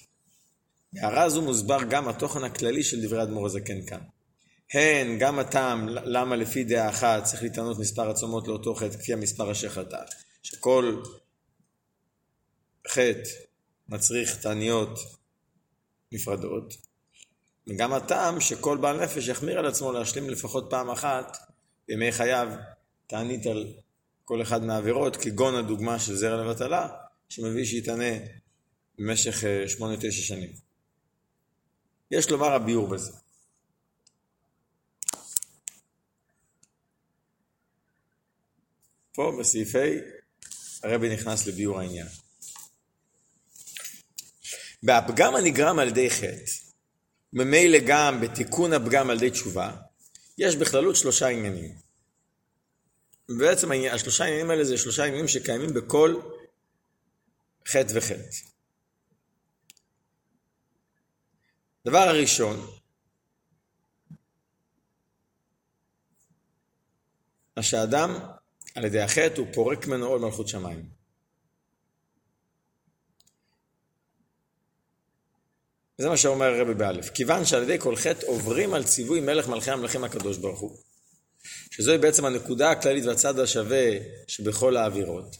בהערה 0.93 1.29
זו 1.29 1.41
מוסבר 1.41 1.79
גם 1.89 2.07
התוכן 2.07 2.43
הכללי 2.43 2.83
של 2.83 3.07
דברי 3.07 3.23
אדמו"ר 3.23 3.45
הזקן 3.45 3.85
כאן. 3.85 4.01
הן, 4.73 5.19
גם 5.19 5.39
הטעם, 5.39 5.89
למה 5.89 6.35
לפי 6.35 6.63
דעה 6.63 6.89
אחת 6.89 7.23
צריך 7.23 7.43
להתענות 7.43 7.79
מספר 7.79 8.09
עצומות 8.09 8.47
לאותו 8.47 8.75
חטא, 8.75 8.97
כפי 8.97 9.13
המספר 9.13 9.51
אשר 9.51 9.69
חטא. 9.69 9.97
שכל 10.43 11.01
חטא 12.87 13.29
מצריך 13.89 14.41
תעניות 14.41 14.99
נפרדות. 16.11 16.73
וגם 17.67 17.93
הטעם 17.93 18.39
שכל 18.39 18.77
בעל 18.77 19.03
נפש 19.03 19.27
יחמיר 19.27 19.59
על 19.59 19.65
עצמו 19.65 19.91
להשלים 19.91 20.29
לפחות 20.29 20.67
פעם 20.69 20.89
אחת 20.89 21.37
בימי 21.87 22.11
חייו 22.11 22.47
תענית 23.07 23.45
על 23.45 23.73
כל 24.25 24.41
אחד 24.41 24.63
מהעבירות, 24.63 25.15
כגון 25.15 25.55
הדוגמה 25.55 25.99
של 25.99 26.15
זרע 26.15 26.43
לבטלה, 26.43 26.87
שמביא 27.29 27.65
שיתענה 27.65 28.13
במשך 28.97 29.43
אה, 29.43 29.69
שמונה 29.69 29.95
תשע 29.97 30.11
שנים. 30.11 30.49
יש 32.11 32.29
לומר 32.29 32.51
הביאור 32.51 32.87
בזה. 32.87 33.11
פה 39.13 39.37
בסעיפי 39.39 39.97
הרבי 40.83 41.13
נכנס 41.13 41.47
לביאור 41.47 41.79
העניין. 41.79 42.07
בהפגם 44.85 45.35
הנגרם 45.35 45.79
על 45.79 45.87
ידי 45.87 46.09
חטא, 46.09 46.51
ממילא 47.33 47.77
גם 47.87 48.21
בתיקון 48.21 48.73
הפגם 48.73 49.09
על 49.09 49.17
ידי 49.17 49.29
תשובה, 49.29 49.75
יש 50.37 50.55
בכללות 50.55 50.95
שלושה 50.95 51.27
עניינים. 51.27 51.75
בעצם 53.39 53.71
השלושה 53.91 54.23
עניינים 54.23 54.49
האלה 54.49 54.63
זה 54.63 54.77
שלושה 54.77 55.03
עניינים 55.03 55.27
שקיימים 55.27 55.73
בכל 55.73 56.21
חטא 57.67 57.93
וחטא. 57.95 58.37
דבר 61.85 61.97
הראשון, 61.97 62.67
מה 67.57 67.63
שאדם 67.63 68.19
על 68.75 68.85
ידי 68.85 69.01
החטא 69.01 69.39
הוא 69.39 69.47
פורק 69.53 69.87
ממנו 69.87 70.05
עול 70.05 70.21
מלכות 70.21 70.47
שמיים. 70.47 70.94
וזה 75.99 76.09
מה 76.09 76.17
שאומר 76.17 76.45
הרבי 76.45 76.73
באלף. 76.73 77.09
כיוון 77.09 77.45
שעל 77.45 77.63
ידי 77.63 77.79
כל 77.79 77.95
חטא 77.95 78.25
עוברים 78.25 78.73
על 78.73 78.83
ציווי 78.83 79.19
מלך 79.19 79.47
מלכי 79.47 79.71
המלכים 79.71 80.03
הקדוש 80.03 80.37
ברוך 80.37 80.59
הוא. 80.59 80.77
שזוהי 81.71 81.97
בעצם 81.97 82.25
הנקודה 82.25 82.71
הכללית 82.71 83.05
והצד 83.05 83.39
השווה 83.39 83.91
שבכל 84.27 84.77
האווירות. 84.77 85.35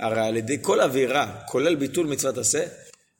הרי 0.00 0.26
על 0.26 0.36
ידי 0.36 0.58
כל 0.62 0.80
אווירה, 0.80 1.42
כולל 1.48 1.74
ביטול 1.74 2.06
מצוות 2.06 2.38
עשה, 2.38 2.66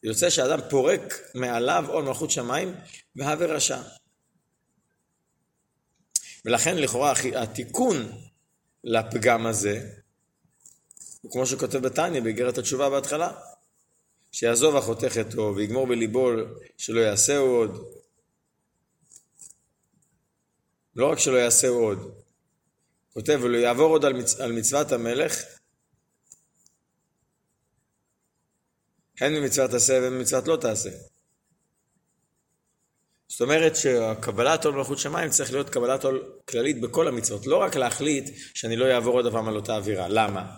יוצא 0.03 0.31
שאדם 0.31 0.59
פורק 0.71 1.21
מעליו 1.35 1.85
עול 1.89 2.05
מלכות 2.05 2.31
שמיים 2.31 2.75
והווה 3.17 3.47
רשע. 3.47 3.79
ולכן 6.45 6.77
לכאורה 6.77 7.13
התיקון 7.35 8.13
לפגם 8.85 9.47
הזה, 9.47 9.91
הוא 11.21 11.33
כמו 11.33 11.47
שכותב 11.47 11.79
בתניא 11.79 12.21
באיגרת 12.21 12.59
התשובה 12.59 12.91
בהתחלה, 12.91 13.33
שיעזוב 14.33 14.77
החותך 14.77 15.13
אתו 15.21 15.53
ויגמור 15.57 15.87
בליבו 15.87 16.31
שלא 16.77 17.01
יעשהו 17.01 17.47
עוד. 17.47 17.93
לא 20.97 21.11
רק 21.13 21.19
שלא 21.19 21.37
יעשהו 21.37 21.79
עוד, 21.79 22.15
כותב 23.13 23.41
ולא 23.43 23.57
יעבור 23.57 23.91
עוד 23.91 24.05
על, 24.05 24.13
מצ... 24.13 24.41
על 24.41 24.53
מצוות 24.53 24.93
המלך, 24.93 25.43
הן 29.21 29.35
ממצוות 29.35 29.75
עשה 29.75 29.99
והן 30.03 30.13
ממצוות 30.13 30.49
לא 30.49 30.57
תעשה. 30.57 30.91
זאת 33.29 33.41
אומרת 33.41 33.77
שקבלת 33.77 34.65
עול 34.65 34.75
מלכות 34.75 34.99
שמיים 34.99 35.31
צריך 35.31 35.53
להיות 35.53 35.71
קבלת 35.71 36.05
עול 36.05 36.33
כללית 36.49 36.81
בכל 36.81 37.09
המצוות, 37.09 37.47
לא 37.47 37.57
רק 37.57 37.77
להחליט 37.77 38.31
שאני 38.55 38.77
לא 38.77 38.95
אעבור 38.95 39.21
עוד 39.21 39.33
פעם 39.33 39.49
על 39.49 39.57
אותה 39.57 39.77
אווירה. 39.77 40.09
למה? 40.09 40.57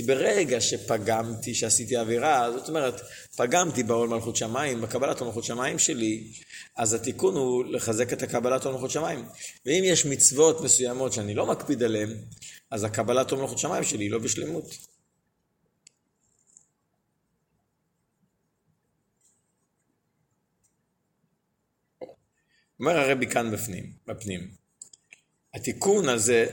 כי 0.00 0.06
ברגע 0.06 0.60
שפגמתי, 0.60 1.54
שעשיתי 1.54 1.98
אווירה, 1.98 2.52
זאת 2.52 2.68
אומרת, 2.68 3.00
פגמתי 3.36 3.82
בעול 3.82 4.08
מלכות 4.08 4.36
שמיים, 4.36 4.80
בקבלת 4.80 5.20
עול 5.20 5.28
מלכות 5.28 5.44
שמיים 5.44 5.78
שלי, 5.78 6.32
אז 6.76 6.94
התיקון 6.94 7.34
הוא 7.34 7.64
לחזק 7.64 8.12
את 8.12 8.22
הקבלת 8.22 8.64
עול 8.64 8.74
מלכות 8.74 8.90
שמיים. 8.90 9.24
ואם 9.66 9.82
יש 9.84 10.06
מצוות 10.06 10.60
מסוימות 10.60 11.12
שאני 11.12 11.34
לא 11.34 11.46
מקפיד 11.46 11.82
עליהן, 11.82 12.16
אז 12.70 12.84
הקבלת 12.84 13.30
עול 13.30 13.40
מלכות 13.40 13.58
שמיים 13.58 13.84
שלי 13.84 14.04
היא 14.04 14.10
לא 14.10 14.18
בשלמות. 14.18 14.64
אומר 22.80 22.96
הרבי 22.96 23.26
כאן 23.26 23.50
בפנים, 23.50 23.92
בפנים. 24.06 24.50
התיקון 25.54 26.08
הזה, 26.08 26.46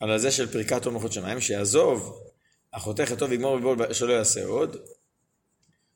על 0.00 0.10
הזה 0.10 0.30
של 0.30 0.52
פריקת 0.52 0.84
עול 0.84 0.94
מלכות 0.94 1.12
שמיים, 1.12 1.40
שיעזוב 1.40 2.22
החותך 2.72 3.12
את 3.12 3.18
טוב 3.18 3.30
ויגמור 3.30 3.58
בבול 3.58 3.92
שלא 3.92 4.12
יעשה 4.12 4.44
עוד, 4.44 4.76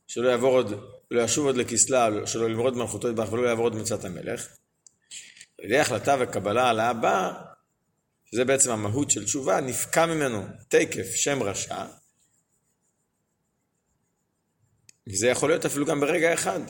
שלא 0.06 0.28
יעבור 0.28 0.52
עוד, 0.52 0.72
לא 1.10 1.22
ישוב 1.22 1.46
עוד 1.46 1.56
לכסלה, 1.56 2.26
שלא 2.26 2.48
ימרוד 2.48 2.76
מלכותו 2.76 3.08
יתברך 3.08 3.32
ולא 3.32 3.48
יעבור 3.48 3.64
עוד 3.64 3.74
מצוות 3.74 4.04
המלך. 4.04 4.48
על 5.58 5.64
ידי 5.64 5.78
החלטה 5.78 6.16
וקבלה 6.20 6.70
על 6.70 6.80
האבא, 6.80 7.32
שזה 8.24 8.44
בעצם 8.44 8.70
המהות 8.70 9.10
של 9.10 9.24
תשובה, 9.24 9.60
נפקע 9.60 10.06
ממנו 10.06 10.42
תקף 10.68 11.14
שם 11.14 11.42
רשע, 11.42 11.84
וזה 15.08 15.28
יכול 15.28 15.50
להיות 15.50 15.64
אפילו 15.64 15.86
גם 15.86 16.00
ברגע 16.00 16.34
אחד. 16.34 16.60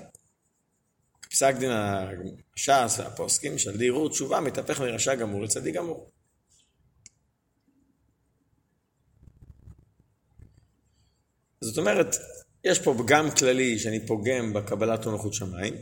פסק 1.31 1.55
דין 1.59 1.71
הש"ס 1.71 2.99
והפוסקים 2.99 3.59
שעל 3.59 3.75
ידי 3.75 3.89
ערעור 3.89 4.09
תשובה 4.11 4.41
מתהפך 4.41 4.81
מרשע 4.81 5.15
גמור 5.15 5.43
לצדיק 5.43 5.75
גמור. 5.75 6.11
זאת 11.65 11.79
אומרת, 11.79 12.17
יש 12.65 12.79
פה 12.79 12.95
פגם 12.99 13.31
כללי 13.31 13.79
שאני 13.79 14.07
פוגם 14.07 14.53
בקבלת 14.53 15.05
עול 15.05 15.15
מלכות 15.15 15.35
שמיים, 15.35 15.75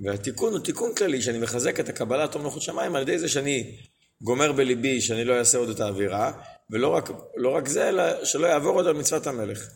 והתיקון 0.00 0.52
הוא 0.52 0.64
תיקון 0.64 0.94
כללי 0.94 1.22
שאני 1.22 1.38
מחזק 1.38 1.80
את 1.80 1.88
הקבלת 1.88 2.34
עול 2.34 2.44
מלכות 2.44 2.62
שמיים 2.62 2.96
על 2.96 3.02
ידי 3.02 3.18
זה 3.18 3.28
שאני 3.28 3.78
גומר 4.22 4.52
בליבי 4.52 5.00
שאני 5.00 5.24
לא 5.24 5.38
אעשה 5.38 5.58
עוד 5.58 5.68
את 5.68 5.80
האווירה, 5.80 6.32
ולא 6.70 6.88
רק, 6.88 7.10
לא 7.36 7.48
רק 7.48 7.68
זה, 7.68 7.88
אלא 7.88 8.24
שלא 8.24 8.46
יעבור 8.46 8.72
עוד 8.72 8.86
על 8.86 8.92
מצוות 8.92 9.26
המלך. 9.26 9.68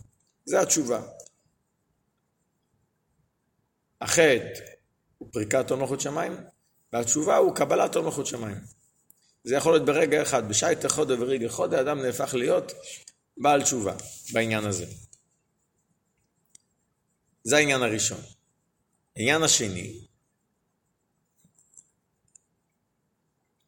זה 0.44 0.61
התשובה. 0.61 1.02
החטא 4.00 4.61
הוא 5.18 5.28
פריקת 5.33 5.71
עול 5.71 5.80
מלכות 5.80 6.00
שמיים, 6.00 6.37
והתשובה 6.92 7.37
הוא 7.37 7.54
קבלת 7.54 7.97
עול 7.97 8.04
מלכות 8.04 8.26
שמיים. 8.26 8.56
זה 9.44 9.54
יכול 9.54 9.73
להיות 9.73 9.87
ברגע 9.87 10.23
אחד, 10.23 10.49
בשייט 10.49 10.87
חודו 10.87 11.21
ורגע 11.21 11.49
חודו, 11.49 11.80
אדם 11.80 12.02
נהפך 12.02 12.35
להיות 12.35 12.73
בעל 13.37 13.62
תשובה 13.62 13.97
בעניין 14.33 14.64
הזה. 14.64 14.87
זה 17.45 17.57
העניין 17.57 17.83
הראשון. 17.83 18.21
העניין 19.17 19.43
השני, 19.43 20.07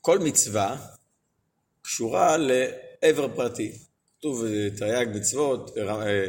כל 0.01 0.19
מצווה 0.19 0.87
קשורה 1.83 2.37
לעבר 2.37 3.37
פרטי. 3.37 3.79
כתוב 4.19 4.45
תרי"ג 4.79 5.07
מצוות, 5.15 5.79
אה, 5.79 6.29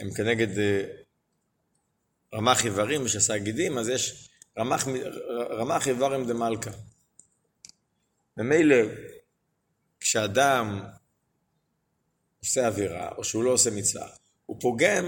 הם 0.00 0.14
כנגד 0.14 0.58
אה, 0.58 0.82
רמ"ח 2.34 2.64
איברים 2.64 3.04
ושסה 3.04 3.38
גידים, 3.38 3.78
אז 3.78 3.88
יש 3.88 4.28
רמ"ח, 4.58 4.88
רמ"ח 5.50 5.88
איברים 5.88 6.26
דמלכה. 6.26 6.70
ממילא, 8.36 8.76
כשאדם 10.00 10.84
עושה 12.40 12.66
עבירה, 12.66 13.08
או 13.16 13.24
שהוא 13.24 13.44
לא 13.44 13.50
עושה 13.50 13.70
מצווה, 13.70 14.08
הוא 14.46 14.60
פוגם 14.60 15.04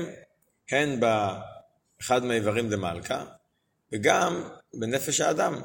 הן 0.70 1.00
באחד 1.00 2.24
מהאיברים 2.24 2.70
דמלכה, 2.70 3.24
וגם 3.92 4.48
בנפש 4.74 5.20
האדם. 5.20 5.62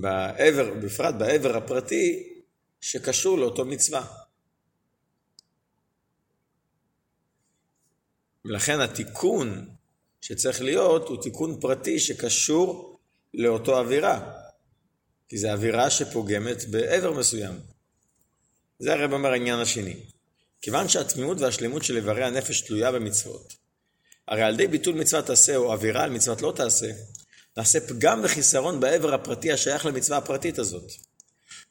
בעבר, 0.00 0.74
בפרט 0.74 1.14
בעבר 1.18 1.56
הפרטי 1.56 2.32
שקשור 2.80 3.38
לאותו 3.38 3.64
מצווה. 3.64 4.06
ולכן 8.44 8.80
התיקון 8.80 9.68
שצריך 10.20 10.60
להיות 10.62 11.08
הוא 11.08 11.22
תיקון 11.22 11.60
פרטי 11.60 11.98
שקשור 11.98 12.98
לאותו 13.34 13.78
אווירה. 13.78 14.41
כי 15.32 15.38
זו 15.38 15.48
אווירה 15.48 15.90
שפוגמת 15.90 16.64
בעבר 16.64 17.12
מסוים. 17.12 17.60
זה 18.78 18.92
הרב 18.92 19.12
אומר 19.12 19.32
העניין 19.32 19.58
השני. 19.58 19.96
כיוון 20.62 20.88
שהתמימות 20.88 21.40
והשלמות 21.40 21.84
של 21.84 21.96
איברי 21.96 22.24
הנפש 22.24 22.60
תלויה 22.60 22.92
במצוות, 22.92 23.54
הרי 24.28 24.42
על 24.42 24.54
ידי 24.54 24.66
ביטול 24.66 24.94
מצוות 24.94 25.26
תעשה 25.26 25.56
או 25.56 25.72
אווירה 25.72 26.04
על 26.04 26.10
מצוות 26.10 26.42
לא 26.42 26.52
תעשה, 26.56 26.92
נעשה 27.56 27.80
פגם 27.80 28.20
וחיסרון 28.24 28.80
בעבר 28.80 29.14
הפרטי 29.14 29.52
השייך 29.52 29.86
למצווה 29.86 30.18
הפרטית 30.18 30.58
הזאת. 30.58 30.92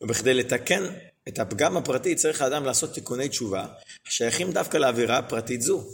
ובכדי 0.02 0.34
לתקן 0.34 0.84
את 1.28 1.40
הפגם 1.40 1.78
הפרטי 1.78 2.16
צריך 2.16 2.42
האדם 2.42 2.66
לעשות 2.66 2.94
תיקוני 2.94 3.30
תשובה 3.30 3.66
השייכים 4.08 4.52
דווקא 4.52 4.78
לאווירה 4.78 5.18
הפרטית 5.18 5.62
זו, 5.62 5.88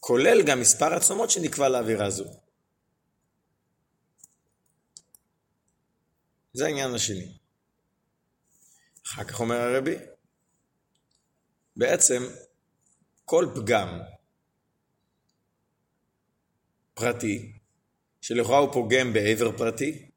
כולל 0.00 0.42
גם 0.42 0.60
מספר 0.60 0.94
עצומות 0.94 1.30
שנקבע 1.30 1.68
לאווירה 1.68 2.10
זו. 2.10 2.24
זה 6.52 6.66
העניין 6.66 6.94
השני. 6.94 7.32
אחר 9.06 9.24
כך 9.24 9.40
אומר 9.40 9.56
הרבי, 9.56 9.96
בעצם 11.76 12.22
כל 13.24 13.46
פגם 13.54 14.00
פרטי, 16.94 17.52
שלכאורה 18.20 18.58
הוא 18.58 18.72
פוגם 18.72 19.12
בעבר 19.12 19.56
פרטי, 19.56 20.08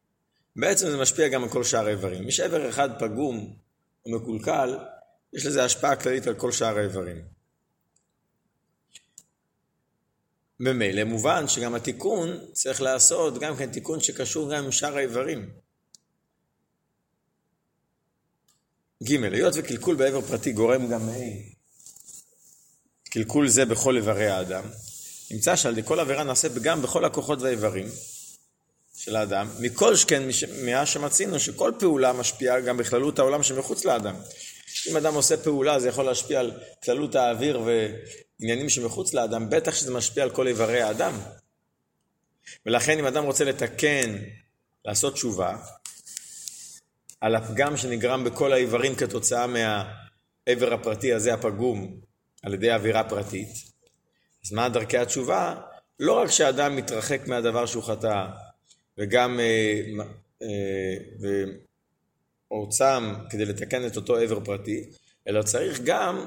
בעצם 0.56 0.90
זה 0.90 0.98
משפיע 0.98 1.28
גם 1.28 1.44
על 1.44 1.50
כל 1.50 1.64
שאר 1.64 1.86
האיברים. 1.88 2.26
מי 2.26 2.32
שעבר 2.32 2.70
אחד 2.70 2.90
פגום 3.00 3.58
או 4.06 4.12
מקולקל, 4.12 4.78
יש 5.34 5.46
לזה 5.46 5.64
השפעה 5.64 5.96
כללית 5.96 6.28
על 6.28 6.36
כל 6.36 6.52
שאר 6.52 6.78
האיברים. 6.78 7.26
ממילא 10.60 11.04
מובן 11.04 11.48
שגם 11.48 11.76
התיקון 11.76 12.52
צריך 12.54 12.82
לעשות 12.82 13.40
גם 13.40 13.56
כן 13.56 13.72
תיקון 13.72 14.00
שקשור 14.00 14.56
גם 14.56 14.64
עם 14.64 14.72
שאר 14.72 14.98
האיברים. 14.98 15.65
ג' 19.04 19.24
היות 19.34 19.54
וקלקול 19.58 19.96
בעבר 19.96 20.22
פרטי 20.22 20.52
גורם 20.52 20.88
גם 20.88 21.10
קלקול 23.10 23.48
זה 23.48 23.66
בכל 23.66 23.98
איברי 23.98 24.28
האדם, 24.28 24.64
נמצא 25.32 25.56
שעל 25.56 25.78
ידי 25.78 25.88
כל 25.88 26.00
עבירה 26.00 26.24
נעשה 26.24 26.50
פגם 26.50 26.82
בכל 26.82 27.06
הכוחות 27.06 27.42
והאיברים 27.42 27.88
של 28.98 29.16
האדם, 29.16 29.48
מכל 29.60 29.96
שכן 29.96 30.24
מאז 30.64 30.88
שמצינו 30.88 31.40
שכל 31.40 31.72
פעולה 31.80 32.14
משפיעה 32.14 32.60
גם 32.60 32.78
בכללות 32.78 33.20
העולם 33.20 33.44
שמחוץ 33.44 33.86
לאדם. 33.86 34.16
אם 34.90 34.98
אדם 34.98 35.14
עושה 35.14 35.38
פעולה 35.38 35.80
זה 35.80 35.90
יכול 35.90 36.06
להשפיע 36.06 36.40
על 36.40 36.52
כללות 36.84 37.16
האוויר 37.16 37.62
ועניינים 38.40 38.70
שמחוץ 38.70 39.14
לאדם, 39.14 39.50
בטח 39.50 39.76
שזה 39.76 39.92
משפיע 39.92 40.24
על 40.24 40.30
כל 40.30 40.48
איברי 40.48 40.82
האדם. 40.82 41.20
ולכן 42.66 43.00
אם 43.00 43.06
אדם 43.06 43.24
רוצה 43.24 43.44
לתקן, 43.44 44.18
לעשות 44.86 45.14
תשובה, 45.14 45.58
על 47.22 47.36
הפגם 47.36 47.78
שנגרם 47.78 48.24
בכל 48.24 48.54
האיברים 48.54 48.96
כתוצאה 48.96 49.48
מהעבר 49.48 50.74
הפרטי 50.74 51.14
הזה 51.14 51.34
הפגום 51.34 52.00
על 52.44 52.54
ידי 52.54 52.72
אווירה 52.72 53.04
פרטית. 53.04 53.50
אז 54.46 54.52
מה 54.52 54.70
דרכי 54.70 54.98
התשובה? 54.98 55.56
לא 56.00 56.14
רק 56.14 56.32
שאדם 56.32 56.76
מתרחק 56.76 57.28
מהדבר 57.28 57.66
שהוא 57.66 57.84
חטא 57.84 58.26
וגם 58.98 59.40
אה, 59.40 59.82
אה, 60.42 61.44
או 62.52 62.70
כדי 63.30 63.46
לתקן 63.46 63.88
את 63.88 63.96
אותו 63.96 64.18
עבר 64.18 64.40
פרטי, 64.40 64.90
אלא 65.28 65.42
צריך 65.42 65.82
גם, 65.84 66.26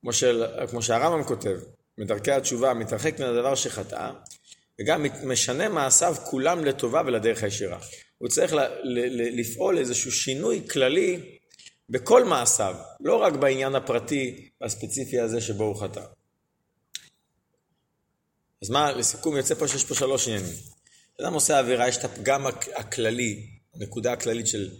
כמו, 0.00 0.12
של, 0.12 0.44
כמו 0.70 0.82
שהרמב"ם 0.82 1.24
כותב, 1.24 1.56
מדרכי 1.98 2.32
התשובה 2.32 2.74
מתרחק 2.74 3.20
מן 3.20 3.26
הדבר 3.26 3.54
שחטא, 3.54 4.10
וגם 4.80 5.06
משנה 5.24 5.68
מעשיו 5.68 6.14
כולם 6.24 6.64
לטובה 6.64 7.02
ולדרך 7.06 7.42
הישירה. 7.42 7.78
הוא 8.18 8.28
צריך 8.28 8.52
ל, 8.52 8.60
ל, 8.84 9.40
לפעול 9.40 9.78
איזשהו 9.78 10.12
שינוי 10.12 10.68
כללי 10.70 11.38
בכל 11.88 12.24
מעשיו, 12.24 12.74
לא 13.00 13.16
רק 13.16 13.32
בעניין 13.32 13.74
הפרטי 13.74 14.48
הספציפי 14.60 15.20
הזה 15.20 15.40
שבו 15.40 15.64
הוא 15.64 15.76
חטא. 15.76 16.02
אז 18.62 18.70
מה, 18.70 18.92
לסיכום 18.92 19.36
יוצא 19.36 19.54
פה 19.54 19.68
שיש 19.68 19.84
פה 19.84 19.94
שלוש 19.94 20.28
עניינים. 20.28 20.52
אדם 21.20 21.34
עושה 21.34 21.58
עבירה, 21.58 21.88
יש 21.88 21.96
את 21.96 22.04
הפגם 22.04 22.46
הכללי, 22.76 23.46
הנקודה 23.74 24.12
הכללית 24.12 24.46
של 24.46 24.70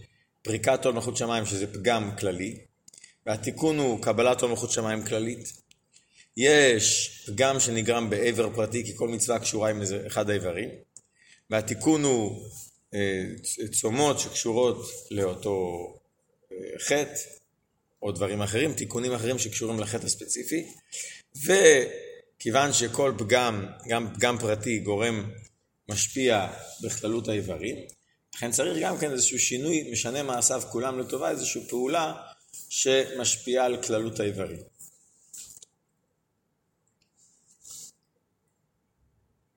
פריקת 0.43 0.85
עול 0.85 0.95
מלכות 0.95 1.17
שמיים, 1.17 1.47
שזה 1.47 1.67
פגם 1.67 2.17
כללי, 2.17 2.59
והתיקון 3.27 3.79
הוא 3.79 4.03
קבלת 4.03 4.43
עול 4.43 4.51
מלכות 4.51 4.71
שמיים 4.71 5.05
כללית. 5.05 5.53
יש 6.37 7.09
פגם 7.27 7.61
שנגרם 7.61 8.11
בעבר 8.11 8.55
פרטי, 8.55 8.85
כי 8.85 8.97
כל 8.97 9.09
מצווה 9.09 9.39
קשורה 9.39 9.71
עם 9.71 9.83
אחד 10.07 10.31
האיברים, 10.31 10.69
והתיקון 11.51 12.05
הוא 12.05 12.49
צומות 13.73 14.19
שקשורות 14.19 14.91
לאותו 15.11 15.87
אה, 16.53 16.57
חטא, 16.79 17.21
או 18.03 18.13
דברים 18.13 18.43
אחרים, 18.43 18.73
תיקונים 18.73 19.13
אחרים 19.13 19.39
שקשורים 19.39 19.81
לחטא 19.81 20.07
הספציפי, 20.07 20.67
וכיוון 21.37 22.73
שכל 22.73 23.15
פגם, 23.19 23.67
גם 23.89 24.15
פגם 24.15 24.39
פרטי, 24.39 24.79
גורם 24.79 25.31
משפיע 25.89 26.49
בכללות 26.83 27.29
האיברים, 27.29 27.77
לכן 28.35 28.51
צריך 28.51 28.79
גם 28.83 28.99
כן 28.99 29.13
איזשהו 29.13 29.39
שינוי, 29.39 29.91
משנה 29.93 30.23
מעשיו 30.23 30.63
כולם 30.71 30.99
לטובה, 30.99 31.31
איזושהי 31.31 31.69
פעולה 31.69 32.15
שמשפיעה 32.69 33.67
על 33.67 33.83
כללות 33.83 34.21
האיברים. 34.21 34.59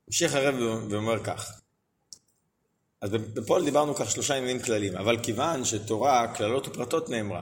ממשיך 0.07 0.35
הרב 0.35 0.55
ואומר 0.89 1.23
כך, 1.23 1.60
אז 3.01 3.11
בפועל 3.11 3.65
דיברנו 3.65 3.95
כך 3.95 4.11
שלושה 4.11 4.35
עניינים 4.35 4.63
כלליים, 4.63 4.97
אבל 4.97 5.23
כיוון 5.23 5.65
שתורה, 5.65 6.35
כללות 6.35 6.67
ופרטות 6.67 7.09
נאמרה, 7.09 7.41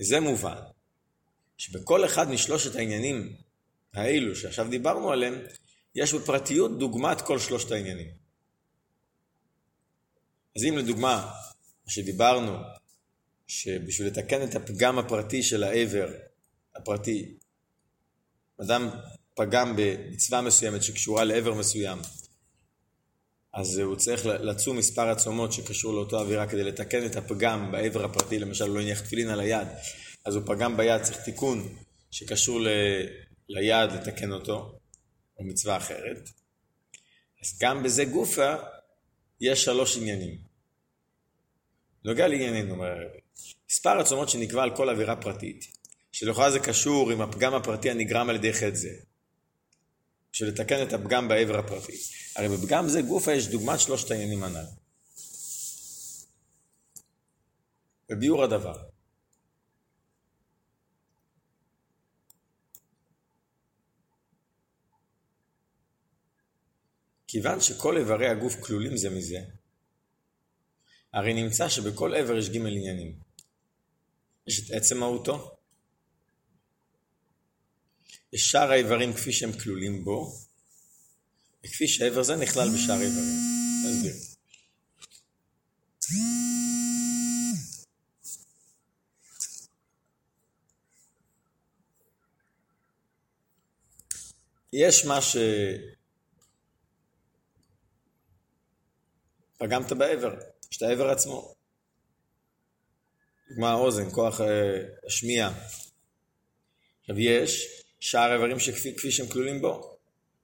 וזה 0.00 0.20
מובן, 0.20 0.58
שבכל 1.58 2.04
אחד 2.04 2.30
משלושת 2.30 2.76
העניינים 2.76 3.36
האלו 3.94 4.36
שעכשיו 4.36 4.68
דיברנו 4.70 5.12
עליהם, 5.12 5.34
יש 5.94 6.14
בפרטיות 6.14 6.78
דוגמת 6.78 7.20
כל 7.20 7.38
שלושת 7.38 7.70
העניינים. 7.70 8.10
אז 10.56 10.64
אם 10.64 10.78
לדוגמה, 10.78 11.32
מה 11.84 11.92
שדיברנו, 11.92 12.56
שבשביל 13.46 14.08
לתקן 14.08 14.42
את 14.42 14.54
הפגם 14.54 14.98
הפרטי 14.98 15.42
של 15.42 15.62
העבר 15.62 16.08
הפרטי, 16.76 17.34
אדם 18.60 18.88
פגם 19.34 19.74
במצווה 19.76 20.40
מסוימת 20.40 20.82
שקשורה 20.82 21.24
לעבר 21.24 21.54
מסוים, 21.54 21.98
אז 23.54 23.78
הוא 23.78 23.96
צריך 23.96 24.26
לצום 24.26 24.76
מספר 24.76 25.08
הצומות 25.08 25.52
שקשור 25.52 25.94
לאותו 25.94 26.20
אווירה 26.20 26.46
כדי 26.46 26.64
לתקן 26.64 27.06
את 27.06 27.16
הפגם 27.16 27.72
בעבר 27.72 28.04
הפרטי, 28.04 28.38
למשל 28.38 28.66
לא 28.66 28.80
הניח 28.80 29.00
תפילין 29.00 29.28
על 29.28 29.40
היד, 29.40 29.68
אז 30.24 30.36
הוא 30.36 30.42
פגם 30.46 30.76
ביד, 30.76 31.02
צריך 31.02 31.20
תיקון 31.20 31.68
שקשור 32.10 32.60
ל... 32.60 32.68
ליד 33.48 33.92
לתקן 33.92 34.32
אותו, 34.32 34.78
או 35.38 35.44
מצווה 35.44 35.76
אחרת. 35.76 36.30
אז 37.42 37.58
גם 37.62 37.82
בזה 37.82 38.04
גופה 38.04 38.54
יש 39.40 39.64
שלוש 39.64 39.96
עניינים. 39.96 40.38
נוגע 42.04 42.28
לענייננו, 42.28 42.70
אומר 42.74 42.86
הרבי. 42.86 43.18
מספר 43.70 43.98
הצומות 43.98 44.28
שנקבע 44.28 44.62
על 44.62 44.76
כל 44.76 44.88
עבירה 44.88 45.16
פרטית, 45.16 45.66
שלכאורה 46.12 46.50
זה 46.50 46.60
קשור 46.60 47.10
עם 47.10 47.20
הפגם 47.20 47.54
הפרטי 47.54 47.90
הנגרם 47.90 48.28
על 48.28 48.36
ידי 48.36 48.52
חטא 48.52 48.74
זה, 48.74 48.90
בשביל 50.32 50.48
לתקן 50.48 50.82
את 50.82 50.92
הפגם 50.92 51.28
בעבר 51.28 51.58
הפרטי. 51.58 51.92
הרי 52.36 52.48
בפגם 52.48 52.88
זה 52.88 53.02
גופה 53.02 53.32
יש 53.32 53.48
דוגמת 53.48 53.80
שלושת 53.80 54.10
העניינים 54.10 54.42
הנ"ל. 54.42 54.64
בביאור 58.08 58.44
הדבר. 58.44 58.82
כיוון 67.32 67.60
שכל 67.60 67.96
איברי 67.98 68.28
הגוף 68.28 68.54
כלולים 68.60 68.96
זה 68.96 69.10
מזה, 69.10 69.38
הרי 71.12 71.34
נמצא 71.34 71.68
שבכל 71.68 72.14
איבר 72.14 72.38
יש 72.38 72.48
ג' 72.48 72.56
עניינים. 72.56 73.18
יש 74.46 74.70
את 74.70 74.70
עצם 74.70 74.98
מהותו, 74.98 75.51
יש 78.32 78.50
שאר 78.50 78.70
האיברים 78.70 79.12
כפי 79.12 79.32
שהם 79.32 79.52
כלולים 79.52 80.04
בו, 80.04 80.32
וכפי 81.64 81.88
שהאיבר 81.88 82.22
זה 82.22 82.36
נכלל 82.36 82.68
בשאר 82.68 82.94
האיברים. 82.94 83.52
נסביר. 83.84 84.14
יש 94.72 95.04
מה 95.04 95.22
ש... 95.22 95.36
פגמת 99.58 99.92
בעבר, 99.92 100.34
יש 100.70 100.76
את 100.76 100.82
העבר 100.82 101.10
עצמו. 101.10 101.54
דוגמה 103.48 103.70
האוזן, 103.70 104.10
כוח 104.10 104.40
אה, 104.40 104.46
השמיעה. 105.06 105.52
עכשיו 107.00 107.18
יש 107.18 107.81
שאר 108.02 108.30
האיברים 108.30 108.58
שכפי 108.58 109.10
שהם 109.10 109.26
כלולים 109.26 109.60
בו. 109.60 109.96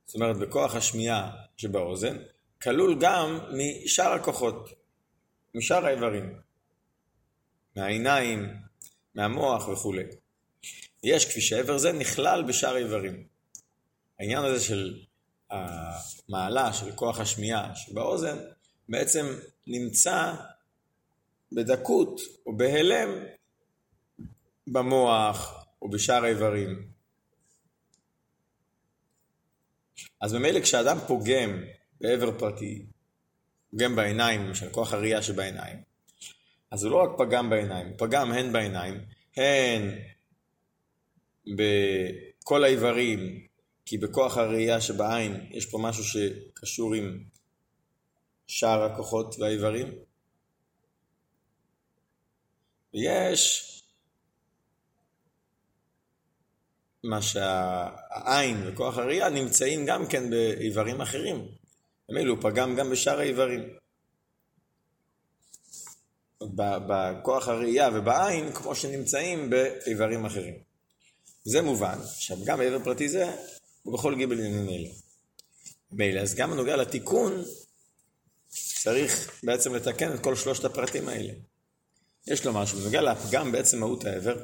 זאת 0.07 0.15
אומרת, 0.15 0.37
בכוח 0.37 0.75
השמיעה 0.75 1.31
שבאוזן, 1.57 2.17
כלול 2.63 2.97
גם 3.01 3.39
משאר 3.53 4.13
הכוחות, 4.13 4.69
משאר 5.55 5.87
האיברים. 5.87 6.39
מהעיניים, 7.77 8.55
מהמוח 9.15 9.69
וכולי. 9.69 10.03
יש 11.03 11.25
כפי 11.25 11.41
שהעבר 11.41 11.79
זה 11.79 11.93
נכלל 11.93 12.45
בשאר 12.49 12.75
האיברים. 12.75 13.27
העניין 14.21 14.45
הזה 14.45 14.65
של 14.65 15.05
המעלה 15.51 16.73
של 16.73 16.93
כוח 16.93 17.21
השמיעה 17.21 17.75
שבאוזן, 17.75 18.39
בעצם 18.89 19.27
נמצא 19.67 20.35
בדקות 21.53 22.21
או 22.47 22.57
בהלם 22.57 23.09
במוח 24.67 25.65
או 25.83 25.91
בשאר 25.91 26.25
האיברים. 26.25 26.98
אז 30.21 30.35
ממילא 30.35 30.61
כשאדם 30.61 30.99
פוגם 31.07 31.63
בעבר 32.01 32.39
פרטי, 32.39 32.87
פוגם 33.71 33.97
בעיניים, 33.97 34.47
למשל 34.47 34.71
כוח 34.71 34.93
הראייה 34.93 35.23
שבעיניים, 35.23 35.77
אז 36.71 36.85
הוא 36.85 36.93
לא 36.93 36.97
רק 36.97 37.11
פגם 37.19 37.51
בעיניים, 37.51 37.87
הוא 37.89 37.99
פגם 37.99 38.33
הן 38.33 38.53
בעיניים, 38.53 39.01
הן 39.37 39.99
בכל 41.57 42.65
האיברים, 42.65 43.47
כי 43.85 43.99
בכוח 43.99 44.37
הראייה 44.37 44.81
שבעין 44.81 45.47
יש 45.51 45.67
פה 45.67 45.79
משהו 45.79 46.05
שקשור 46.05 46.95
עם 46.95 47.25
שאר 48.47 48.83
הכוחות 48.83 49.39
והאיברים. 49.39 49.95
ויש 52.95 53.78
מה 57.09 57.23
שהעין 57.23 58.63
וכוח 58.67 58.99
הראייה 58.99 59.29
נמצאים 59.29 59.87
גם 59.87 60.07
כן 60.07 60.31
באיברים 60.31 61.01
אחרים. 61.01 61.49
במילא 62.09 62.31
הוא 62.31 62.39
פגם 62.41 62.77
גם 62.77 62.91
בשאר 62.91 63.19
האיברים. 63.19 63.69
בכוח 66.57 67.49
הראייה 67.49 67.91
ובעין 67.95 68.53
כמו 68.53 68.75
שנמצאים 68.75 69.51
באיברים 69.51 70.25
אחרים. 70.25 70.55
זה 71.45 71.63
מובן 71.63 71.99
שהפגם 72.19 72.59
בעבר 72.59 72.85
פרטי 72.85 73.09
זה 73.09 73.37
הוא 73.83 73.95
בכל 73.95 74.15
גיבל 74.15 74.39
עניינים 74.39 74.69
אלה. 74.69 74.89
מילא, 75.93 76.21
אז 76.21 76.35
גם 76.35 76.53
הנוגע 76.53 76.77
לתיקון 76.77 77.45
צריך 78.83 79.41
בעצם 79.43 79.75
לתקן 79.75 80.15
את 80.15 80.21
כל 80.21 80.37
שלושת 80.37 80.65
הפרטים 80.65 81.09
האלה. 81.09 81.33
יש 82.27 82.47
לו 82.47 82.53
משהו, 82.53 82.79
בנוגע 82.79 83.03
לפגם 83.03 83.53
בעצם 83.53 83.79
מהות 83.79 84.05
העבר, 84.05 84.37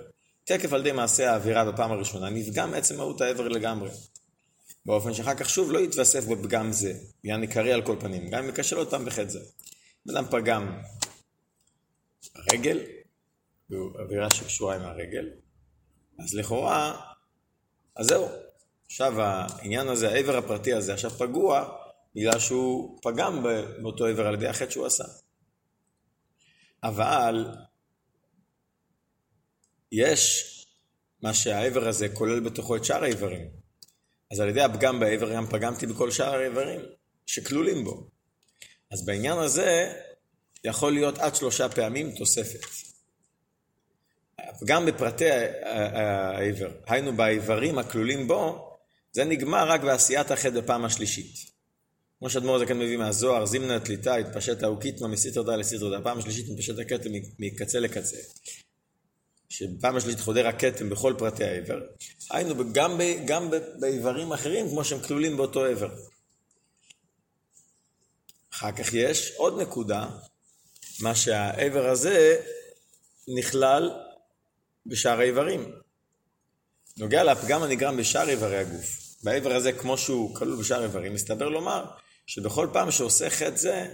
תקף 0.44 0.72
על 0.72 0.80
ידי 0.80 0.92
מעשה 0.92 1.32
האווירה 1.32 1.72
בפעם 1.72 1.92
הראשונה, 1.92 2.30
נפגם 2.30 2.74
עצם 2.74 2.96
מהות 2.96 3.20
העבר 3.20 3.48
לגמרי. 3.48 3.90
באופן 4.86 5.14
שאחר 5.14 5.34
כך 5.34 5.50
שוב 5.50 5.72
לא 5.72 5.78
יתווסף 5.78 6.24
בפגם 6.24 6.72
זה, 6.72 6.98
עניין 7.22 7.42
עיקרי 7.42 7.72
על 7.72 7.82
כל 7.82 7.96
פנים, 8.00 8.30
גם 8.30 8.44
אם 8.44 8.48
יקשר 8.48 8.76
אותם 8.76 9.04
בחטא 9.04 9.28
זה. 9.28 9.40
אדם 10.10 10.24
פגם 10.30 10.80
הרגל, 12.34 12.80
אווירה 13.70 14.30
שקשורה 14.30 14.76
עם 14.76 14.82
הרגל, 14.82 15.30
אז 16.18 16.34
לכאורה, 16.34 17.00
אז 17.96 18.06
זהו. 18.06 18.28
עכשיו 18.86 19.20
העניין 19.20 19.88
הזה, 19.88 20.10
העבר 20.10 20.36
הפרטי 20.36 20.72
הזה 20.72 20.94
עכשיו 20.94 21.10
פגוע, 21.10 21.76
בגלל 22.14 22.38
שהוא 22.38 22.98
פגם 23.02 23.42
באותו 23.82 24.06
עבר 24.06 24.26
על 24.26 24.34
ידי 24.34 24.48
החטא 24.48 24.70
שהוא 24.70 24.86
עשה. 24.86 25.04
אבל 26.82 27.46
יש 29.96 30.50
מה 31.22 31.34
שהעבר 31.34 31.88
הזה 31.88 32.08
כולל 32.08 32.40
בתוכו 32.40 32.76
את 32.76 32.84
שאר 32.84 33.04
האיברים. 33.04 33.48
אז 34.30 34.40
על 34.40 34.48
ידי 34.48 34.60
הפגם 34.60 35.00
בעבר 35.00 35.34
גם 35.34 35.46
פגמתי 35.46 35.86
בכל 35.86 36.10
שאר 36.10 36.34
האיברים 36.34 36.80
שכלולים 37.26 37.84
בו. 37.84 38.06
אז 38.90 39.04
בעניין 39.04 39.38
הזה 39.38 39.92
יכול 40.64 40.92
להיות 40.92 41.18
עד 41.18 41.34
שלושה 41.34 41.68
פעמים 41.68 42.12
תוספת. 42.12 42.60
הפגם 44.38 44.86
בפרטי 44.86 45.30
העבר, 45.62 46.70
היינו 46.86 47.16
באיברים 47.16 47.78
הכלולים 47.78 48.28
בו, 48.28 48.70
זה 49.12 49.24
נגמר 49.24 49.68
רק 49.68 49.80
בעשיית 49.80 50.30
החטא 50.30 50.60
בפעם 50.60 50.84
השלישית. 50.84 51.34
כמו 52.18 52.30
שאדמו"ר 52.30 52.58
זקן 52.58 52.78
מביא 52.78 52.96
מהזוהר, 52.96 53.46
זימנה 53.46 53.80
תליטה, 53.80 54.16
התפשט 54.16 54.62
האוקיתמה 54.62 55.08
מסיטר 55.08 55.42
דה 55.42 55.56
לסיטר 55.56 55.90
דה, 55.90 55.98
הפעם 55.98 56.18
השלישית 56.18 56.48
מתפשט 56.48 56.78
הכתם 56.78 57.10
מקצה 57.38 57.80
לקצה. 57.80 58.16
שבפעם 59.58 59.96
השלישית 59.96 60.20
חודר 60.20 60.46
הכתם 60.46 60.90
בכל 60.90 61.14
פרטי 61.18 61.44
העבר, 61.44 61.80
היינו 62.30 62.72
גם, 62.72 62.98
ב, 62.98 63.02
גם 63.26 63.50
באיברים 63.80 64.32
אחרים 64.32 64.68
כמו 64.68 64.84
שהם 64.84 65.00
כלולים 65.00 65.36
באותו 65.36 65.64
עבר. 65.64 65.88
אחר 68.54 68.72
כך 68.72 68.94
יש 68.94 69.32
עוד 69.36 69.60
נקודה, 69.60 70.08
מה 71.00 71.14
שהעבר 71.14 71.90
הזה 71.90 72.40
נכלל 73.38 73.90
בשאר 74.86 75.20
האיברים. 75.20 75.72
נוגע 76.96 77.24
לפגם 77.24 77.62
הנגרם 77.62 77.96
בשאר 77.96 78.28
איברי 78.28 78.58
הגוף. 78.58 79.16
בעבר 79.22 79.52
הזה, 79.52 79.72
כמו 79.72 79.98
שהוא 79.98 80.34
כלול 80.34 80.60
בשאר 80.60 80.82
איברים, 80.82 81.14
מסתבר 81.14 81.48
לומר 81.48 81.84
שבכל 82.26 82.68
פעם 82.72 82.90
שעושה 82.90 83.30
חטא 83.30 83.56
זה, 83.56 83.86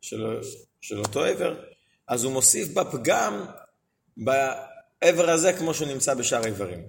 של, 0.00 0.40
של 0.80 0.98
אותו 0.98 1.24
עבר, 1.24 1.64
אז 2.08 2.24
הוא 2.24 2.32
מוסיף 2.32 2.68
בפגם 2.68 3.46
בעבר 5.02 5.30
הזה 5.30 5.52
כמו 5.52 5.74
שהוא 5.74 5.88
נמצא 5.88 6.14
בשאר 6.14 6.42
האיברים. 6.42 6.86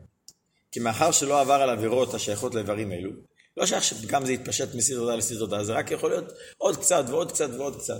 כי 0.71 0.79
מאחר 0.79 1.11
שלא 1.11 1.41
עבר 1.41 1.53
על 1.53 1.69
עבירות 1.69 2.13
השייכות 2.13 2.55
לאיברים 2.55 2.91
אלו, 2.91 3.11
לא 3.57 3.65
שייך 3.65 3.83
שפגם 3.83 4.25
זה 4.25 4.33
יתפשט 4.33 4.75
מסיר 4.75 4.97
תודה 4.97 5.15
לסיר 5.15 5.39
תודה, 5.39 5.63
זה 5.63 5.73
רק 5.73 5.91
יכול 5.91 6.09
להיות 6.09 6.31
עוד 6.57 6.77
קצת 6.77 7.03
ועוד 7.07 7.31
קצת 7.31 7.49
ועוד 7.49 7.81
קצת. 7.81 7.99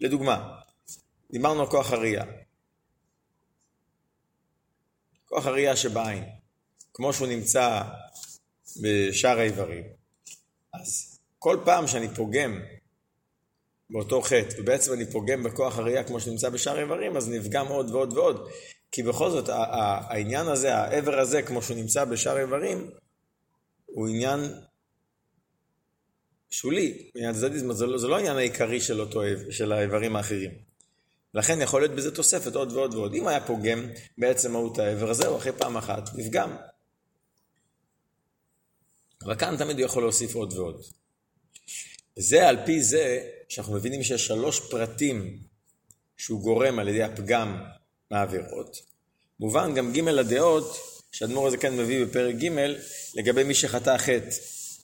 לדוגמה, 0.00 0.60
דיברנו 1.30 1.60
על 1.60 1.70
כוח 1.70 1.92
הראייה. 1.92 2.24
כוח 5.24 5.46
הראייה 5.46 5.76
שבעין, 5.76 6.24
כמו 6.94 7.12
שהוא 7.12 7.28
נמצא 7.28 7.82
בשאר 8.82 9.38
האיברים, 9.38 9.84
אז 10.74 11.18
כל 11.38 11.58
פעם 11.64 11.86
שאני 11.86 12.14
פוגם 12.14 12.60
באותו 13.90 14.22
חטא, 14.22 14.60
ובעצם 14.60 14.92
אני 14.92 15.12
פוגם 15.12 15.42
בכוח 15.42 15.78
הראייה 15.78 16.04
כמו 16.04 16.20
שנמצא 16.20 16.48
בשאר 16.48 16.80
איברים, 16.80 17.16
אז 17.16 17.28
נפגם 17.28 17.66
עוד 17.66 17.90
ועוד 17.90 18.12
ועוד. 18.12 18.48
כי 18.94 19.02
בכל 19.02 19.30
זאת, 19.30 19.48
העניין 19.48 20.46
הזה, 20.46 20.76
העבר 20.76 21.20
הזה, 21.20 21.42
כמו 21.42 21.62
שהוא 21.62 21.76
נמצא 21.76 22.04
בשאר 22.04 22.38
איברים, 22.38 22.90
הוא 23.86 24.08
עניין 24.08 24.40
שולי, 26.50 27.10
עניין 27.14 27.34
צדדי, 27.34 27.58
זה, 27.58 27.86
לא, 27.86 27.98
זה 27.98 28.08
לא 28.08 28.16
העניין 28.16 28.36
העיקרי 28.36 28.80
של 28.80 29.00
אותו, 29.00 29.22
של 29.50 29.72
האיברים 29.72 30.16
האחרים. 30.16 30.50
לכן 31.34 31.60
יכול 31.60 31.80
להיות 31.80 31.92
בזה 31.92 32.14
תוספת 32.14 32.54
עוד 32.54 32.72
ועוד 32.72 32.94
ועוד. 32.94 33.14
אם 33.14 33.26
היה 33.26 33.46
פוגם 33.46 33.90
בעצם 34.18 34.52
מהות 34.52 34.78
האיבר, 34.78 35.10
אז 35.10 35.16
זהו, 35.16 35.36
אחרי 35.36 35.52
פעם 35.52 35.76
אחת, 35.76 36.10
נפגם. 36.14 36.56
אבל 39.24 39.38
כאן 39.38 39.56
תמיד 39.58 39.76
הוא 39.76 39.84
יכול 39.84 40.02
להוסיף 40.02 40.34
עוד 40.34 40.52
ועוד. 40.52 40.82
זה 42.16 42.48
על 42.48 42.56
פי 42.66 42.82
זה 42.82 43.28
שאנחנו 43.48 43.74
מבינים 43.74 44.02
שיש 44.02 44.26
שלוש 44.26 44.60
פרטים 44.70 45.38
שהוא 46.16 46.40
גורם 46.40 46.78
על 46.78 46.88
ידי 46.88 47.02
הפגם 47.02 47.64
מהעבירות. 48.14 48.82
מובן 49.40 49.74
גם 49.74 49.92
ג' 49.92 50.08
הדעות 50.08 50.76
שאדמו"ר 51.12 51.46
הזה 51.46 51.56
כן 51.56 51.76
מביא 51.76 52.04
בפרק 52.04 52.34
ג' 52.34 52.48
לגבי 53.14 53.44
מי 53.44 53.54
שחטא 53.54 53.96
חטא 53.98 54.28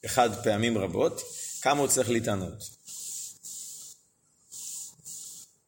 אחד 0.05 0.43
פעמים 0.43 0.77
רבות, 0.77 1.21
כמה 1.61 1.79
הוא 1.79 1.87
צריך 1.87 2.09
להתענות. 2.09 2.63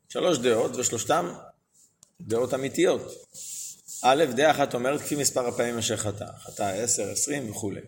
שלוש 0.10 0.38
דעות 0.38 0.76
ושלושתם 0.76 1.34
דעות 2.22 2.54
אמיתיות. 2.54 3.02
א', 4.04 4.26
דעה 4.36 4.52
אחת 4.52 4.74
אומרת 4.74 5.02
כפי 5.02 5.16
מספר 5.16 5.48
הפעמים 5.48 5.78
אשר 5.78 5.98
חטא, 5.98 6.26
חטא 6.40 6.64
עשר, 6.64 7.12
עשרים 7.12 7.50
וכולי. 7.50 7.82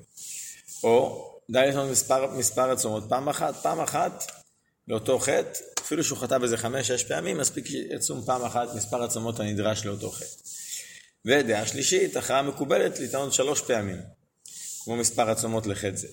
או 0.83 1.25
די 1.51 1.67
לשנות 1.67 1.91
מספר, 1.91 2.31
מספר 2.31 2.71
עצומות 2.71 3.03
פעם 3.09 3.29
אחת, 3.29 3.55
פעם 3.55 3.79
אחת 3.79 4.31
לאותו 4.87 5.19
חטא, 5.19 5.59
אפילו 5.85 6.03
שהוא 6.03 6.17
חטא 6.17 6.37
בזה 6.37 6.57
חמש, 6.57 6.87
שש 6.87 7.03
פעמים, 7.03 7.37
מספיק 7.37 7.67
שיצום 7.67 8.25
פעם 8.25 8.41
אחת 8.41 8.67
מספר 8.75 9.03
עצומות 9.03 9.39
הנדרש 9.39 9.85
לאותו 9.85 10.11
חטא. 10.11 10.25
ודעה 11.25 11.67
שלישית, 11.67 12.15
הכרעה 12.15 12.41
מקובלת 12.41 12.99
לטעון 12.99 13.31
שלוש 13.31 13.61
פעמים, 13.61 13.97
כמו 14.83 14.95
מספר 14.95 15.29
עצומות 15.29 15.67
לחטא 15.67 15.95
זה. 15.95 16.07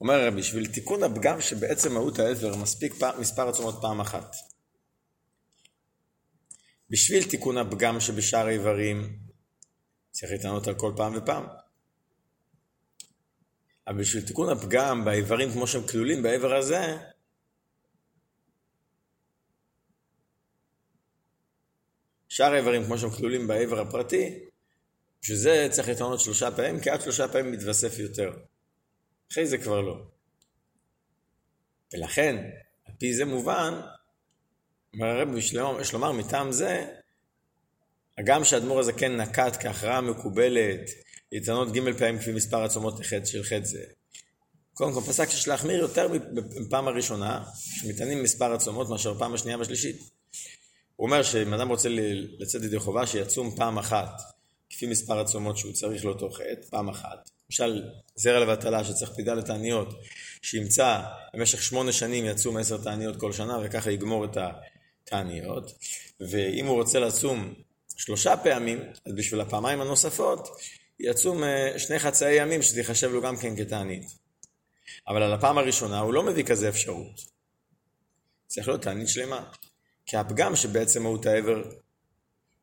אומר 0.00 0.30
בשביל 0.30 0.66
תיקון 0.72 1.02
הפגם 1.02 1.40
שבעצם 1.40 1.94
מהות 1.94 2.18
העבר 2.18 2.56
מספיק 2.56 2.94
פעם, 2.94 3.20
מספר 3.20 3.48
עצומות 3.48 3.78
פעם 3.80 4.00
אחת. 4.00 4.36
בשביל 6.90 7.24
תיקון 7.24 7.58
הפגם 7.58 8.00
שבשאר 8.00 8.46
האיברים 8.46 9.18
צריך 10.10 10.32
לטענות 10.32 10.68
על 10.68 10.74
כל 10.74 10.92
פעם 10.96 11.16
ופעם. 11.16 11.46
אבל 13.86 14.00
בשביל 14.00 14.26
תיקון 14.26 14.48
הפגם 14.48 15.04
באיברים 15.04 15.52
כמו 15.52 15.66
שהם 15.66 15.86
כלולים 15.86 16.22
באיבר 16.22 16.56
הזה, 16.56 16.96
שאר 22.36 22.52
האיברים 22.52 22.84
כמו 22.84 22.98
שהם 22.98 23.10
כלולים 23.10 23.46
באיבר 23.46 23.80
הפרטי, 23.80 24.38
בשביל 25.22 25.36
זה 25.36 25.68
צריך 25.70 25.88
לטעון 25.88 26.18
שלושה 26.18 26.50
פעמים, 26.50 26.80
כי 26.80 26.90
עד 26.90 27.00
שלושה 27.00 27.28
פעמים 27.28 27.52
מתווסף 27.52 27.98
יותר. 27.98 28.32
אחרי 29.32 29.46
זה 29.46 29.58
כבר 29.58 29.80
לא. 29.80 29.96
ולכן, 31.94 32.36
על 32.86 32.94
פי 32.98 33.14
זה 33.14 33.24
מובן, 33.24 33.80
אומר 34.94 35.06
הרב, 35.06 35.36
יש 35.80 35.92
לומר 35.92 36.12
מטעם 36.12 36.52
זה, 36.52 36.86
הגם 38.18 38.44
שהאדמו"ר 38.44 38.80
הזה 38.80 38.92
כן 38.92 39.20
נקט 39.20 39.62
כהכרעה 39.62 40.00
מקובלת 40.00 40.90
להתענות 41.32 41.72
ג' 41.72 41.98
פעמים 41.98 42.18
כפי 42.18 42.32
מספר 42.32 42.64
עצומות 42.64 42.94
של 43.24 43.42
חטא 43.42 43.64
זה. 43.64 43.84
קודם 44.74 44.92
כל 44.92 45.00
פסק 45.00 45.30
שיש 45.30 45.48
להחמיר 45.48 45.80
יותר 45.80 46.08
מפעם 46.60 46.88
הראשונה, 46.88 47.44
שמטענים 47.54 48.22
מספר 48.22 48.52
עצומות 48.52 48.88
מאשר 48.88 49.18
פעם 49.18 49.34
השנייה 49.34 49.58
והשלישית. 49.58 50.15
הוא 50.96 51.06
אומר 51.06 51.22
שאם 51.22 51.54
אדם 51.54 51.68
רוצה 51.68 51.88
לצאת 52.38 52.62
ידי 52.62 52.78
חובה, 52.78 53.06
שיצום 53.06 53.56
פעם 53.56 53.78
אחת, 53.78 54.20
כפי 54.70 54.86
מספר 54.86 55.20
עצומות 55.20 55.56
שהוא 55.56 55.72
צריך 55.72 56.04
לאותו 56.04 56.30
חטא, 56.30 56.66
פעם 56.70 56.88
אחת. 56.88 57.30
למשל, 57.50 57.82
זרע 58.14 58.40
לבטלה 58.40 58.84
שצריך 58.84 59.10
פידה 59.10 59.34
לתעניות, 59.34 59.94
שימצא 60.42 61.00
במשך 61.34 61.62
שמונה 61.62 61.92
שנים 61.92 62.24
יצום 62.24 62.56
עשר 62.56 62.76
תעניות 62.82 63.16
כל 63.16 63.32
שנה, 63.32 63.58
וככה 63.64 63.90
יגמור 63.90 64.24
את 64.24 64.36
התעניות. 64.36 65.72
ואם 66.20 66.66
הוא 66.66 66.76
רוצה 66.76 66.98
לצום 66.98 67.54
שלושה 67.96 68.36
פעמים, 68.36 68.78
אז 69.06 69.12
בשביל 69.16 69.40
הפעמיים 69.40 69.80
הנוספות, 69.80 70.48
יצום 71.00 71.44
אה, 71.44 71.78
שני 71.78 71.98
חצאי 71.98 72.32
ימים, 72.32 72.62
שזה 72.62 72.80
ייחשב 72.80 73.10
לו 73.10 73.22
גם 73.22 73.36
כן 73.36 73.56
כתענית. 73.56 74.04
אבל 75.08 75.22
על 75.22 75.32
הפעם 75.32 75.58
הראשונה 75.58 75.98
הוא 75.98 76.14
לא 76.14 76.22
מביא 76.22 76.44
כזה 76.44 76.68
אפשרות. 76.68 77.20
צריך 78.46 78.68
להיות 78.68 78.82
תענית 78.82 79.08
שלמה. 79.08 79.50
כי 80.06 80.16
הפגם 80.16 80.56
שבעצם 80.56 81.02
מהות 81.02 81.26
העבר, 81.26 81.62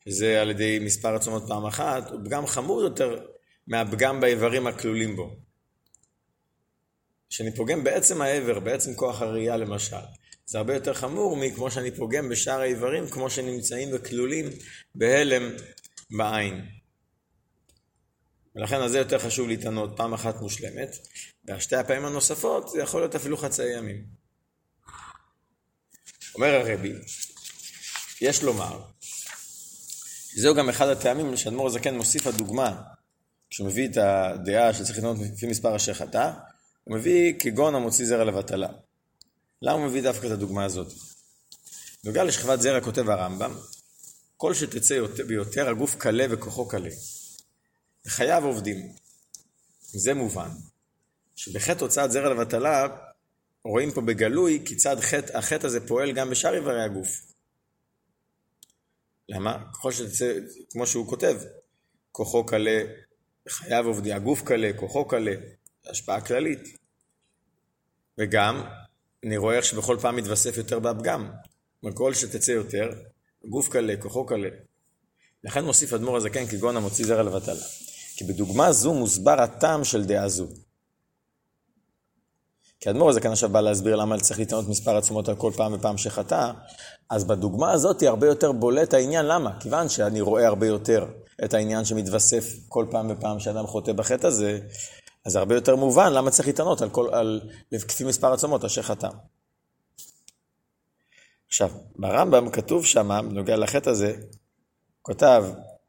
שזה 0.05 0.41
על 0.41 0.49
ידי 0.49 0.79
מספר 0.79 1.15
עצומות 1.15 1.43
פעם 1.47 1.65
אחת, 1.65 2.11
הוא 2.11 2.19
פגם 2.25 2.47
חמור 2.47 2.81
יותר 2.81 3.25
מהפגם 3.67 4.19
באיברים 4.21 4.67
הכלולים 4.67 5.15
בו. 5.15 5.35
כשאני 7.29 7.55
פוגם 7.55 7.83
בעצם 7.83 8.21
העבר, 8.21 8.59
בעצם 8.59 8.95
כוח 8.95 9.21
הראייה 9.21 9.57
למשל, 9.57 9.95
זה 10.45 10.57
הרבה 10.57 10.73
יותר 10.73 10.93
חמור 10.93 11.37
מכמו 11.37 11.71
שאני 11.71 11.91
פוגם 11.91 12.29
בשאר 12.29 12.59
האיברים, 12.59 13.09
כמו 13.09 13.29
שנמצאים 13.29 13.89
וכלולים 13.93 14.45
בהלם 14.95 15.51
בעין. 16.17 16.65
ולכן 18.55 18.75
על 18.75 18.89
זה 18.89 18.97
יותר 18.97 19.19
חשוב 19.19 19.47
להתענות 19.47 19.93
פעם 19.97 20.13
אחת 20.13 20.41
מושלמת, 20.41 20.97
והשתי 21.45 21.75
הפעמים 21.75 22.05
הנוספות 22.05 22.69
זה 22.69 22.81
יכול 22.81 23.01
להיות 23.01 23.15
אפילו 23.15 23.37
חצאי 23.37 23.77
ימים. 23.77 24.05
אומר 26.35 26.47
הרבי, 26.47 26.93
יש 28.23 28.43
לומר, 28.43 28.81
זהו 30.35 30.55
גם 30.55 30.69
אחד 30.69 30.87
הטעמים 30.87 31.37
שאדמו"ר 31.37 31.67
הזקן 31.67 31.95
מוסיף 31.97 32.27
הדוגמה, 32.27 32.81
כשהוא 33.49 33.67
מביא 33.67 33.87
את 33.87 33.97
הדעה 33.97 34.73
שצריך 34.73 34.97
להתענות 34.97 35.17
לפי 35.19 35.47
מספר 35.47 35.75
אשר 35.75 35.93
חטא, 35.93 36.31
הוא 36.83 36.97
מביא 36.97 37.33
כגון 37.39 37.75
המוציא 37.75 38.05
זרע 38.05 38.23
לבטלה. 38.23 38.67
למה 39.61 39.73
הוא 39.73 39.85
מביא 39.85 40.01
דווקא 40.01 40.27
את 40.27 40.31
הדוגמה 40.31 40.65
הזאת? 40.65 40.93
בנוגע 42.03 42.23
לשכבת 42.23 42.61
זרע 42.61 42.81
כותב 42.81 43.09
הרמב"ם, 43.09 43.55
כל 44.37 44.53
שתצא 44.53 44.99
ביותר 45.27 45.69
הגוף 45.69 45.95
קלה 45.95 46.25
וכוחו 46.29 46.67
קלה. 46.67 46.89
חייו 48.07 48.45
עובדים. 48.45 48.93
זה 49.81 50.13
מובן. 50.13 50.49
שבחטא 51.35 51.83
הוצאת 51.83 52.11
זרע 52.11 52.29
לבטלה, 52.29 52.87
רואים 53.65 53.91
פה 53.91 54.01
בגלוי 54.01 54.61
כיצד 54.65 54.99
חטא, 54.99 55.37
החטא 55.37 55.67
הזה 55.67 55.87
פועל 55.87 56.11
גם 56.11 56.29
בשאר 56.29 56.53
איברי 56.53 56.83
הגוף. 56.83 57.32
למה? 59.29 59.57
ככל 59.73 59.91
שתצא, 59.91 60.33
כמו 60.69 60.87
שהוא 60.87 61.07
כותב, 61.07 61.37
כוחו 62.11 62.45
קלה, 62.45 62.81
חייו 63.49 63.87
עובדים, 63.87 64.15
הגוף 64.15 64.41
קלה, 64.41 64.71
כוחו 64.75 65.07
קלה, 65.07 65.31
השפעה 65.85 66.21
כללית. 66.21 66.77
וגם, 68.17 68.63
אני 69.25 69.37
רואה 69.37 69.55
איך 69.55 69.65
שבכל 69.65 69.97
פעם 70.01 70.15
מתווסף 70.15 70.57
יותר 70.57 70.79
בפגם. 70.79 71.31
ככל 71.91 72.13
שתצא 72.13 72.51
יותר, 72.51 72.89
הגוף 73.45 73.69
קלה, 73.69 73.93
כוחו 73.99 74.25
קלה. 74.25 74.49
לכן 75.43 75.65
מוסיף 75.65 75.93
אדמו"ר 75.93 76.17
הזקן 76.17 76.47
כגון 76.47 76.77
המוציא 76.77 77.05
זרע 77.05 77.23
לבטלה. 77.23 77.63
כי 78.15 78.23
בדוגמה 78.23 78.71
זו 78.71 78.93
מוסבר 78.93 79.41
הטעם 79.41 79.83
של 79.83 80.05
דעה 80.05 80.29
זו. 80.29 80.47
כי 82.83 82.89
האדמו"ר 82.89 83.09
הזה 83.09 83.19
כאן 83.19 83.31
עכשיו 83.31 83.49
בא 83.49 83.61
להסביר 83.61 83.95
למה 83.95 84.19
צריך 84.19 84.39
לטענות 84.39 84.67
מספר 84.67 84.97
עצומות 84.97 85.29
על 85.29 85.35
כל 85.35 85.51
פעם 85.55 85.73
ופעם 85.73 85.97
שחטא, 85.97 86.51
אז 87.09 87.23
בדוגמה 87.23 87.71
הזאת 87.71 88.01
היא 88.01 88.09
הרבה 88.09 88.27
יותר 88.27 88.51
בולט 88.51 88.93
העניין, 88.93 89.25
למה? 89.25 89.59
כיוון 89.59 89.89
שאני 89.89 90.21
רואה 90.21 90.47
הרבה 90.47 90.67
יותר 90.67 91.05
את 91.43 91.53
העניין 91.53 91.85
שמתווסף 91.85 92.45
כל 92.67 92.85
פעם 92.91 93.11
ופעם 93.11 93.39
שאדם 93.39 93.67
חוטא 93.67 93.93
בחטא 93.93 94.27
הזה, 94.27 94.59
אז 95.25 95.35
הרבה 95.35 95.55
יותר 95.55 95.75
מובן 95.75 96.13
למה 96.13 96.31
צריך 96.31 96.47
לטענות 96.47 96.81
על, 96.81 96.89
כל, 96.89 97.09
על 97.13 97.41
כפי 97.87 98.03
מספר 98.03 98.33
עצומות 98.33 98.65
אשר 98.65 98.81
חטא. 98.81 99.09
עכשיו, 101.47 101.69
ברמב"ם 101.95 102.49
כתוב 102.49 102.85
שם, 102.85 103.09
בנוגע 103.29 103.55
לחטא 103.55 103.89
הזה, 103.89 104.13
כותב, 105.01 105.45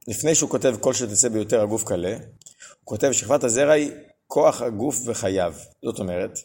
לפני 0.08 0.34
שהוא 0.34 0.50
כותב 0.50 0.74
כל 0.80 0.92
שתצא 0.92 1.28
ביותר 1.28 1.62
הגוף 1.62 1.84
קלה, 1.84 2.12
הוא 2.12 2.84
כותב 2.84 3.12
שכבת 3.12 3.44
הזרע 3.44 3.72
היא 3.72 3.90
כוח 4.26 4.62
הגוף 4.62 5.00
וחייו. 5.06 5.54
זאת 5.84 5.98
אומרת, 5.98 6.38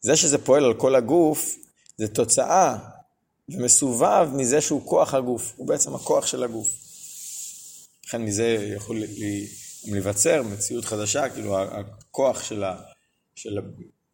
זה 0.00 0.16
שזה 0.16 0.38
פועל 0.38 0.64
על 0.64 0.74
כל 0.74 0.94
הגוף, 0.94 1.56
זה 1.98 2.08
תוצאה 2.08 2.78
ומסובב 3.48 4.28
מזה 4.32 4.60
שהוא 4.60 4.86
כוח 4.86 5.14
הגוף, 5.14 5.52
הוא 5.56 5.68
בעצם 5.68 5.94
הכוח 5.94 6.26
של 6.26 6.44
הגוף. 6.44 6.68
לכן 8.06 8.22
מזה 8.22 8.72
יכול 8.76 9.02
להיווצר 9.84 10.42
מציאות 10.42 10.84
חדשה, 10.84 11.28
כאילו 11.28 11.58
הכוח 11.58 12.42
של, 12.42 12.64
ה, 12.64 12.76
של 13.34 13.58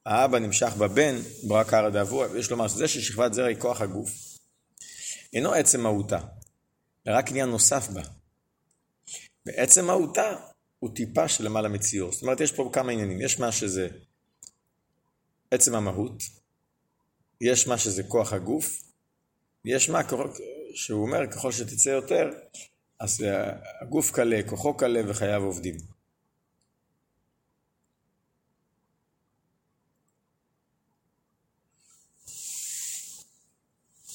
האבא 0.07 0.39
נמשך 0.39 0.73
בבן, 0.79 1.17
ברק 1.43 1.75
הר 1.75 1.91
דאבוה, 1.91 2.39
יש 2.39 2.51
לומר 2.51 2.69
שזה 2.69 2.89
ששכבת 2.89 3.35
זרע 3.35 3.47
היא 3.47 3.57
כוח 3.59 3.81
הגוף. 3.81 4.11
אינו 5.33 5.53
עצם 5.53 5.81
מהותה, 5.81 6.19
רק 7.07 7.31
עניין 7.31 7.49
נוסף 7.49 7.89
בה. 7.89 8.03
בעצם 9.47 9.87
מהותה 9.87 10.37
הוא 10.79 10.91
טיפה 10.95 11.29
שלמעלה 11.29 11.69
מציור. 11.69 12.13
זאת 12.13 12.23
אומרת, 12.23 12.41
יש 12.41 12.53
פה 12.53 12.71
כמה 12.73 12.93
עניינים. 12.93 13.21
יש 13.21 13.41
מה 13.41 13.53
שזה 13.53 13.89
עצם 15.51 15.75
המהות, 15.75 16.23
יש 17.41 17.67
מה 17.67 17.79
שזה 17.79 18.03
כוח 18.03 18.33
הגוף, 18.33 18.83
יש 19.65 19.91
מה 19.91 20.01
שהוא 20.75 21.03
אומר, 21.03 21.27
ככל 21.31 21.53
שתצא 21.53 21.89
יותר, 21.89 22.31
אז 23.01 23.23
אה, 23.23 23.53
הגוף 23.83 24.11
קלה, 24.11 24.41
כוחו 24.47 24.77
קלה 24.77 25.01
וחייו 25.11 25.43
עובדים. 25.43 25.77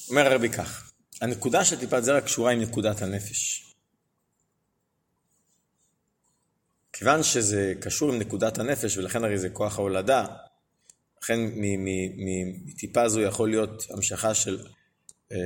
אומר 0.10 0.32
הרבי 0.32 0.50
כך, 0.50 0.92
הנקודה 1.22 1.66
של 1.66 1.80
טיפת 1.80 2.04
זרע 2.04 2.22
קשורה 2.22 2.52
עם 2.52 2.62
נקודת 2.62 3.02
הנפש. 3.02 3.74
כיוון 6.94 7.24
שזה 7.24 7.74
קשור 7.82 8.14
עם 8.14 8.20
נקודת 8.20 8.58
הנפש, 8.58 8.98
ולכן 8.98 9.24
הרי 9.24 9.38
זה 9.38 9.50
כוח 9.50 9.78
ההולדה, 9.80 10.26
לכן 11.24 11.40
מטיפה 12.66 13.10
זו 13.10 13.22
יכול 13.22 13.50
להיות 13.50 13.86
המשכה 13.90 14.34
של 14.34 14.60
אה, 15.32 15.38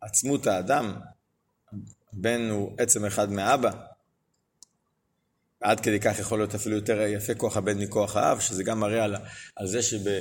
עצמות 0.00 0.46
האדם, 0.46 0.94
הבן 2.12 2.50
הוא 2.50 2.74
עצם 2.78 3.04
אחד 3.04 3.32
מאבא, 3.32 3.70
עד 5.60 5.80
כדי 5.80 6.00
כך 6.00 6.18
יכול 6.18 6.38
להיות 6.38 6.54
אפילו 6.54 6.76
יותר 6.76 7.00
יפה 7.00 7.34
כוח 7.34 7.56
הבן 7.56 7.78
מכוח 7.78 8.16
האב, 8.16 8.40
שזה 8.40 8.64
גם 8.64 8.80
מראה 8.80 9.04
על, 9.04 9.16
על 9.56 9.66
זה 9.66 9.82
שב, 9.82 10.08
ב, 10.08 10.20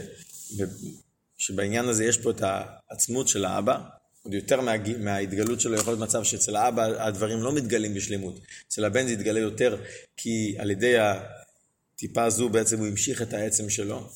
שבעניין 1.38 1.86
הזה 1.86 2.06
יש 2.06 2.18
פה 2.18 2.32
את 2.32 2.42
העצמות 2.42 3.28
של 3.28 3.46
האבא, 3.46 3.80
עוד 4.24 4.34
יותר 4.34 4.62
מה, 4.62 4.72
מההתגלות 5.00 5.62
שלו 5.62 5.76
יכול 5.76 5.94
להיות 5.94 6.10
מצב 6.10 6.24
שאצל 6.24 6.56
האבא 6.56 6.84
הדברים 6.84 7.40
לא 7.40 7.54
מתגלים 7.54 7.94
בשלמות, 7.94 8.40
אצל 8.68 8.86
הבן 8.86 9.08
זה 9.08 9.14
יתגלה 9.14 9.40
יותר, 9.40 9.78
כי 10.18 10.56
על 10.60 10.72
ידי 10.72 10.96
הטיפה 10.98 12.24
הזו 12.24 12.50
בעצם 12.50 12.80
הוא 12.80 12.88
המשיך 12.88 13.22
את 13.22 13.34
העצם 13.34 13.70
שלו. 13.70 14.10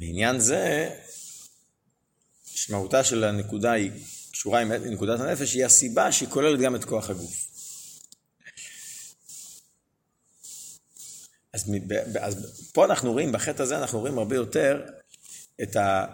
בעניין 0.00 0.40
זה, 0.40 0.90
משמעותה 2.54 3.04
של 3.04 3.24
הנקודה 3.24 3.72
היא 3.72 3.90
קשורה 4.32 4.60
עם 4.60 4.72
נקודת 4.72 5.20
הנפש, 5.20 5.54
היא 5.54 5.64
הסיבה 5.64 6.12
שהיא 6.12 6.28
כוללת 6.28 6.60
גם 6.60 6.76
את 6.76 6.84
כוח 6.84 7.10
הגוף. 7.10 7.46
אז, 11.52 11.72
אז 12.20 12.68
פה 12.72 12.84
אנחנו 12.84 13.12
רואים, 13.12 13.32
בחטא 13.32 13.62
הזה 13.62 13.78
אנחנו 13.78 14.00
רואים 14.00 14.18
הרבה 14.18 14.36
יותר 14.36 14.82
את, 15.62 15.76
ה, 15.76 16.06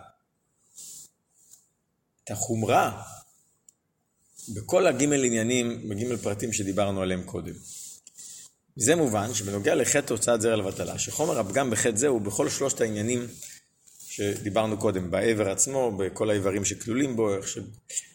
את 2.25 2.31
החומרה 2.31 3.03
בכל 4.49 4.87
הגימל 4.87 5.25
עניינים, 5.25 5.89
בגימל 5.89 6.17
פרטים 6.17 6.53
שדיברנו 6.53 7.03
עליהם 7.03 7.23
קודם. 7.23 7.55
מזה 8.77 8.97
מובן 8.97 9.35
שבנוגע 9.35 9.75
לחטא 9.75 10.13
הוצאת 10.13 10.41
זרע 10.41 10.57
לבטלה, 10.57 10.99
שחומר 10.99 11.39
הפגם 11.39 11.71
בחטא 11.71 11.97
זה 11.97 12.07
הוא 12.07 12.21
בכל 12.21 12.51
שלושת 12.51 12.81
העניינים 12.81 13.29
שדיברנו 14.17 14.79
קודם, 14.79 15.11
בעבר 15.11 15.51
עצמו, 15.51 15.93
בכל 15.97 16.31
האיברים 16.31 16.65
שכלולים 16.65 17.17
בו, 17.17 17.37
איך, 17.37 17.49
ש... 17.49 17.59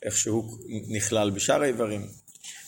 איך 0.03 0.17
שהוא 0.17 0.57
נכלל 0.87 1.29
בשאר 1.29 1.61
האיברים. 1.61 2.07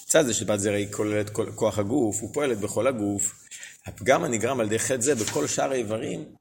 מצד 0.03 0.25
זה 0.25 0.33
שבת 0.33 0.59
זרע 0.59 0.75
היא 0.75 0.91
כוללת 0.91 1.29
כוח 1.55 1.79
הגוף, 1.79 2.21
הוא 2.21 2.33
פועלת 2.33 2.57
בכל 2.57 2.87
הגוף, 2.87 3.47
הפגם 3.85 4.23
הנגרם 4.23 4.59
על 4.59 4.65
ידי 4.65 4.79
חטא 4.79 5.01
זה 5.01 5.15
בכל 5.15 5.47
שאר 5.47 5.71
האיברים, 5.71 6.35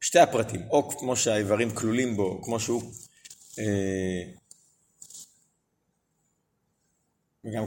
שתי 0.00 0.18
הפרטים, 0.18 0.60
או 0.70 0.90
כמו 0.90 1.16
שהאיברים 1.16 1.70
כלולים 1.70 2.16
בו, 2.16 2.42
כמו 2.42 2.60
שהוא, 2.60 2.92
אה, 3.58 4.22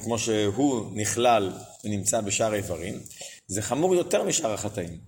כמו 0.04 0.20
שהוא 0.20 0.92
נכלל 0.96 1.52
ונמצא 1.84 2.22
בשאר 2.22 2.54
האיברים, 2.54 3.00
זה 3.48 3.62
חמור 3.62 3.96
יותר 3.96 4.24
משאר 4.24 4.54
החטאים. 4.54 5.00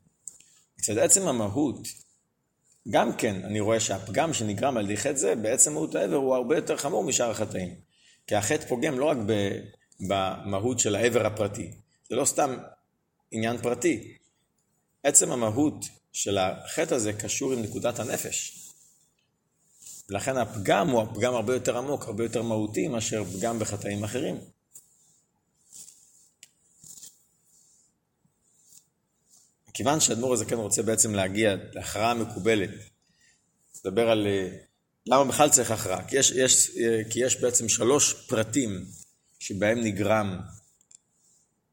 מצד 0.80 0.98
עצם 0.98 1.28
המהות, 1.28 2.03
גם 2.90 3.16
כן 3.18 3.46
אני 3.46 3.60
רואה 3.60 3.80
שהפגם 3.80 4.34
שנגרם 4.34 4.78
על 4.78 4.86
ידי 4.86 4.98
חטא 4.98 5.16
זה, 5.16 5.36
בעצם 5.36 5.74
מהות 5.74 5.96
העבר 5.96 6.16
הוא 6.16 6.36
הרבה 6.36 6.56
יותר 6.56 6.78
חמור 6.78 7.04
משאר 7.04 7.32
החטאים. 7.32 7.76
כי 8.28 8.36
החטא 8.36 8.66
פוגם 8.68 9.00
לא 9.00 9.06
רק 9.06 9.18
במהות 10.00 10.80
של 10.80 10.96
העבר 10.96 11.26
הפרטי, 11.26 11.72
זה 12.10 12.16
לא 12.16 12.26
סתם 12.26 12.58
עניין 13.32 13.58
פרטי. 13.58 14.18
עצם 15.04 15.32
המהות 15.32 15.86
של 16.14 16.38
החטא 16.38 16.94
הזה 16.94 17.14
קשור 17.14 17.54
עם 17.54 17.62
נקודת 17.62 18.00
הנפש. 18.00 18.60
ולכן 20.10 20.38
הפגם 20.38 20.90
הוא 20.90 21.02
הפגם 21.02 21.34
הרבה 21.34 21.54
יותר 21.54 21.78
עמוק, 21.78 22.04
הרבה 22.04 22.24
יותר 22.24 22.42
מהותי 22.42 22.88
מאשר 22.88 23.24
פגם 23.24 23.60
בחטאים 23.60 24.04
אחרים. 24.04 24.38
כיוון 29.74 30.00
שהאדמו"ר 30.00 30.34
הזה 30.34 30.46
כן 30.46 30.56
רוצה 30.56 30.82
בעצם 30.84 31.16
להגיע 31.16 31.56
להכרעה 31.74 32.14
מקובלת, 32.14 32.70
לדבר 33.80 34.10
על 34.10 34.28
אה, 34.28 34.58
למה 35.06 35.26
בכלל 35.26 35.50
צריך 35.50 35.72
הכרעה, 35.72 36.08
כי 36.08 36.18
יש, 36.18 36.32
יש, 36.32 36.70
אה, 36.78 37.02
כי 37.10 37.26
יש 37.26 37.42
בעצם 37.42 37.70
שלוש 37.70 38.14
פרטים 38.28 38.86
שבהם 39.40 39.82
נגרם 39.82 40.40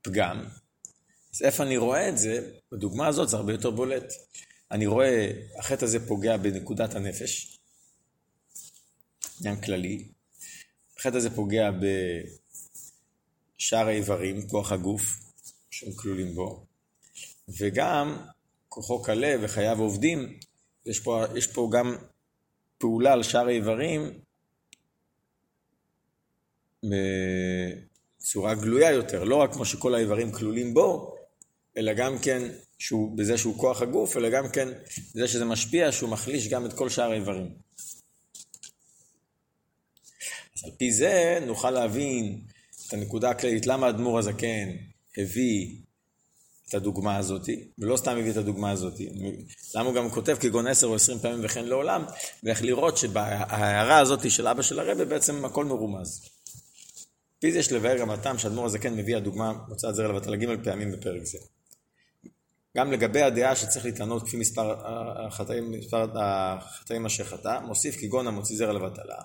פגם, 0.02 0.44
אז 1.34 1.42
איפה 1.42 1.62
אני 1.62 1.76
רואה 1.76 2.08
את 2.08 2.18
זה? 2.18 2.50
בדוגמה 2.72 3.06
הזאת 3.06 3.28
זה 3.28 3.36
הרבה 3.36 3.52
יותר 3.52 3.70
בולט. 3.70 4.12
אני 4.70 4.86
רואה, 4.86 5.32
החטא 5.58 5.84
הזה 5.84 6.08
פוגע 6.08 6.36
בנקודת 6.36 6.94
הנפש, 6.94 7.58
עניין 9.40 9.60
כללי. 9.60 10.08
החטא 10.98 11.16
הזה 11.16 11.30
פוגע 11.30 11.70
בשאר 13.56 13.86
האיברים, 13.86 14.48
כוח 14.48 14.72
הגוף, 14.72 15.02
שהם 15.70 15.92
כלולים 15.92 16.34
בו, 16.34 16.66
וגם 17.58 18.16
כוחו 18.68 19.02
קלה 19.02 19.36
וחייו 19.40 19.80
עובדים, 19.80 20.38
יש 20.86 21.00
פה, 21.00 21.24
יש 21.36 21.46
פה 21.46 21.70
גם 21.72 21.96
פעולה 22.78 23.12
על 23.12 23.22
שאר 23.22 23.46
האיברים 23.46 24.20
בצורה 26.82 28.54
גלויה 28.54 28.90
יותר, 28.90 29.24
לא 29.24 29.36
רק 29.36 29.52
כמו 29.52 29.64
שכל 29.64 29.94
האיברים 29.94 30.32
כלולים 30.32 30.74
בו, 30.74 31.14
אלא 31.76 31.92
גם 31.92 32.18
כן 32.18 32.42
שהוא, 32.78 33.18
בזה 33.18 33.38
שהוא 33.38 33.58
כוח 33.58 33.82
הגוף, 33.82 34.16
אלא 34.16 34.30
גם 34.30 34.48
כן 34.48 34.68
בזה 35.14 35.28
שזה 35.28 35.44
משפיע, 35.44 35.92
שהוא 35.92 36.10
מחליש 36.10 36.48
גם 36.48 36.66
את 36.66 36.72
כל 36.72 36.88
שאר 36.88 37.10
האיברים. 37.10 37.54
אז 40.56 40.64
על 40.64 40.70
פי 40.78 40.92
זה 40.92 41.38
נוכל 41.46 41.70
להבין 41.70 42.40
את 42.86 42.92
הנקודה 42.92 43.30
הכללית, 43.30 43.66
למה 43.66 43.86
האדמו"ר 43.86 44.18
הזקן 44.18 44.68
הביא 45.16 45.76
את 46.70 46.74
הדוגמה 46.74 47.16
הזאת, 47.16 47.48
ולא 47.78 47.96
סתם 47.96 48.16
הביא 48.18 48.30
את 48.30 48.36
הדוגמה 48.36 48.70
הזאת, 48.70 48.94
למה 49.74 49.88
הוא 49.88 49.94
גם 49.94 50.10
כותב 50.10 50.36
כגון 50.40 50.66
עשר 50.66 50.86
או 50.86 50.94
עשרים 50.94 51.18
פעמים 51.18 51.40
וכן 51.42 51.64
לעולם, 51.64 52.04
ואיך 52.44 52.62
לראות 52.62 52.96
שבהערה 52.96 53.98
הזאת 53.98 54.30
של 54.30 54.48
אבא 54.48 54.62
של 54.62 54.78
הרבה 54.78 55.04
בעצם 55.04 55.44
הכל 55.44 55.64
מרומז. 55.64 56.20
פי 57.38 57.52
זה 57.52 57.58
יש 57.58 57.72
לבאר 57.72 57.98
גם 57.98 58.10
הטעם 58.10 58.38
שהאדמו"ר 58.38 58.66
הזקן 58.66 58.96
מביא 58.96 59.16
הדוגמה 59.16 59.52
הוצאת 59.68 59.94
זרע 59.94 60.08
לבטל 60.08 60.36
ג' 60.36 60.64
פעמים 60.64 60.92
בפרק 60.92 61.24
זה. 61.24 61.38
גם 62.76 62.92
לגבי 62.92 63.22
הדעה 63.22 63.56
שצריך 63.56 63.84
להתענות 63.84 64.22
כפי 64.22 64.36
מספר 64.36 64.74
החטאים, 65.26 65.70
מספר 65.70 66.06
החטאים 66.20 67.06
אשר 67.06 67.24
חטא, 67.24 67.60
מוסיף 67.60 67.96
כגון 67.96 68.26
המוציא 68.26 68.56
זרע 68.56 68.72
לבטלה. 68.72 69.16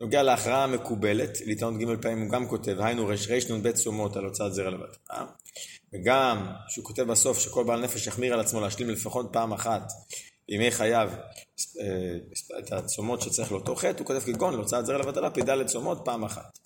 נוגע 0.00 0.22
להכרעה 0.22 0.64
המקובלת, 0.64 1.38
להתענות 1.46 1.80
ג' 1.80 2.02
פעמים 2.02 2.22
הוא 2.22 2.30
גם 2.30 2.48
כותב, 2.48 2.76
היינו 2.80 3.06
רנ"ב 3.50 3.70
צומות 3.70 4.16
על 4.16 4.24
הוצאת 4.24 4.54
זרע 4.54 4.70
לבטלה, 4.70 5.26
וגם 5.96 6.46
שהוא 6.68 6.84
כותב 6.84 7.02
בסוף 7.02 7.38
שכל 7.38 7.64
בעל 7.64 7.80
נפש 7.80 8.06
יחמיר 8.06 8.34
על 8.34 8.40
עצמו 8.40 8.60
להשלים 8.60 8.90
לפחות 8.90 9.28
פעם 9.32 9.52
אחת 9.52 9.92
בימי 10.48 10.70
חייו 10.70 11.10
אה, 11.80 12.58
את 12.58 12.72
הצומות 12.72 13.22
שצריך 13.22 13.52
לאותו 13.52 13.76
חטא, 13.76 13.98
הוא 13.98 14.06
כותב 14.06 14.20
כגון 14.20 14.54
להוצאת 14.54 14.86
זרע 14.86 14.98
לבטלה, 14.98 15.30
פ"ד 15.30 15.66
צומות 15.66 16.00
פעם 16.04 16.24
אחת. 16.24 16.58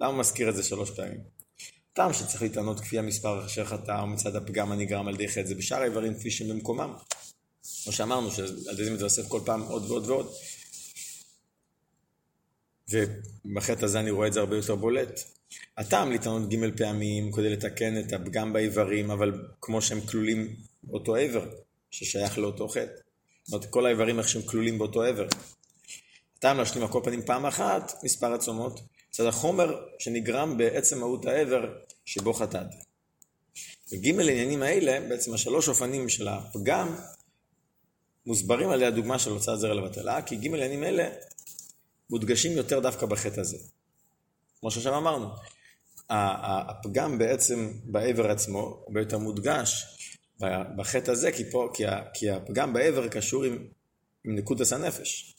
למה 0.00 0.10
הוא 0.10 0.18
מזכיר 0.18 0.48
את 0.48 0.56
זה 0.56 0.62
שלוש 0.62 0.90
פעמים? 0.90 1.20
טעם 1.92 2.12
שצריך 2.12 2.42
להתענות 2.42 2.80
כפי 2.80 2.98
המספר 2.98 3.46
אשר 3.46 3.64
חטא 3.64 4.04
מצד 4.04 4.36
הפגם 4.36 4.72
הנגרם 4.72 5.08
על 5.08 5.14
ידי 5.14 5.28
חטא, 5.28 5.46
זה 5.46 5.54
בשאר 5.54 5.80
האיברים 5.80 6.14
כפי 6.14 6.30
שהם 6.30 6.48
במקומם. 6.48 6.92
כמו 7.84 7.92
שאמרנו, 7.92 8.30
שעל 8.30 8.46
ידי 8.72 8.84
זה 8.84 8.90
מתווסף 8.90 9.28
כל 9.28 9.40
פעם 9.44 9.62
עוד 9.62 9.90
ועוד 9.90 10.10
ועוד. 10.10 10.32
ובחטא 12.90 13.84
הזה 13.84 14.00
אני 14.00 14.10
רואה 14.10 14.28
את 14.28 14.32
זה 14.32 14.40
הרבה 14.40 14.56
יותר 14.56 14.74
בולט. 14.74 15.20
הטעם 15.76 16.10
להתענות 16.10 16.48
ג' 16.54 16.76
פעמים 16.76 17.32
כדי 17.32 17.50
לתקן 17.50 18.00
את 18.00 18.12
הפגם 18.12 18.52
באיברים, 18.52 19.10
אבל 19.10 19.32
כמו 19.60 19.82
שהם 19.82 20.00
כלולים 20.00 20.56
באותו 20.82 21.16
איבר, 21.16 21.44
ששייך 21.90 22.38
לאותו 22.38 22.68
חטא. 22.68 22.92
זאת 23.44 23.52
אומרת, 23.52 23.70
כל 23.70 23.86
האיברים 23.86 24.18
איך 24.18 24.28
שהם 24.28 24.42
כלולים 24.42 24.78
באותו 24.78 25.04
איבר. 25.04 25.26
הטעם 26.38 26.58
להשלים 26.58 26.84
על 26.84 26.88
כל 26.88 27.00
פנים 27.04 27.22
פעם 27.22 27.46
אחת, 27.46 27.92
מספר 28.02 28.32
הצומות, 28.32 28.80
מצד 29.10 29.26
החומר 29.26 29.86
שנגרם 29.98 30.58
בעצם 30.58 30.98
מהות 30.98 31.26
העבר 31.26 31.72
שבו 32.04 32.32
חטאת. 32.32 32.66
וגימל 33.92 34.28
העניינים 34.28 34.62
האלה, 34.62 35.08
בעצם 35.08 35.34
השלוש 35.34 35.68
אופנים 35.68 36.08
של 36.08 36.28
הפגם, 36.28 36.96
מוסברים 38.26 38.70
על 38.70 38.82
ידי 38.82 38.86
הדוגמה 38.86 39.18
של 39.18 39.30
הוצאת 39.30 39.58
זרע 39.60 39.74
לבטלה, 39.74 40.22
כי 40.22 40.36
גימל 40.36 40.62
העניינים 40.62 40.82
האלה 40.84 41.08
מודגשים 42.10 42.52
יותר 42.52 42.80
דווקא 42.80 43.06
בחטא 43.06 43.40
הזה. 43.40 43.56
כמו 44.60 44.70
ששם 44.70 44.92
אמרנו, 44.92 45.28
הפגם 46.10 47.18
בעצם 47.18 47.72
בעבר 47.84 48.30
עצמו 48.30 48.82
הרבה 48.86 49.00
יותר 49.00 49.18
מודגש 49.18 49.84
בחטא 50.76 51.10
הזה, 51.10 51.32
כי, 51.32 51.50
פה, 51.50 51.68
כי, 51.74 51.84
כי 52.14 52.30
הפגם 52.30 52.72
בעבר 52.72 53.08
קשור 53.08 53.44
עם, 53.44 53.66
עם 54.24 54.36
נקודת 54.36 54.72
הנפש. 54.72 55.34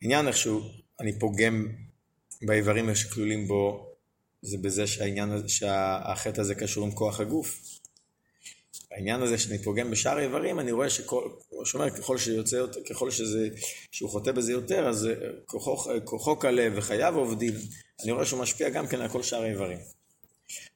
עניין 0.00 0.28
איכשהו, 0.28 0.60
אני 1.00 1.18
פוגם 1.18 1.68
באיברים 2.42 2.94
שכלולים 2.94 3.48
בו, 3.48 3.90
זה 4.42 4.58
בזה 4.58 4.86
שהעניין, 4.86 5.48
שהחטא 5.48 6.40
הזה 6.40 6.54
קשור 6.54 6.84
עם 6.84 6.92
כוח 6.92 7.20
הגוף. 7.20 7.73
העניין 8.94 9.22
הזה 9.22 9.38
שאני 9.38 9.58
פוגם 9.58 9.90
בשאר 9.90 10.18
האיברים, 10.18 10.60
אני 10.60 10.72
רואה 10.72 10.90
שכל, 10.90 11.28
הוא 11.48 11.64
שומר, 11.64 11.90
ככל 11.90 12.18
שיוצא 12.18 12.62
ככל 12.90 13.10
שזה, 13.10 13.48
שהוא 13.92 14.10
חוטא 14.10 14.32
בזה 14.32 14.52
יותר, 14.52 14.88
אז 14.88 15.06
אה, 15.06 15.14
כוחו, 15.46 15.76
כוחו 16.04 16.36
קלה 16.38 16.68
וחייו 16.74 17.18
עובדים, 17.18 17.52
אני 18.02 18.12
רואה 18.12 18.26
שהוא 18.26 18.40
משפיע 18.40 18.68
גם 18.68 18.86
כן 18.86 19.00
על 19.00 19.08
כל 19.08 19.22
שאר 19.22 19.42
האיברים. 19.42 19.78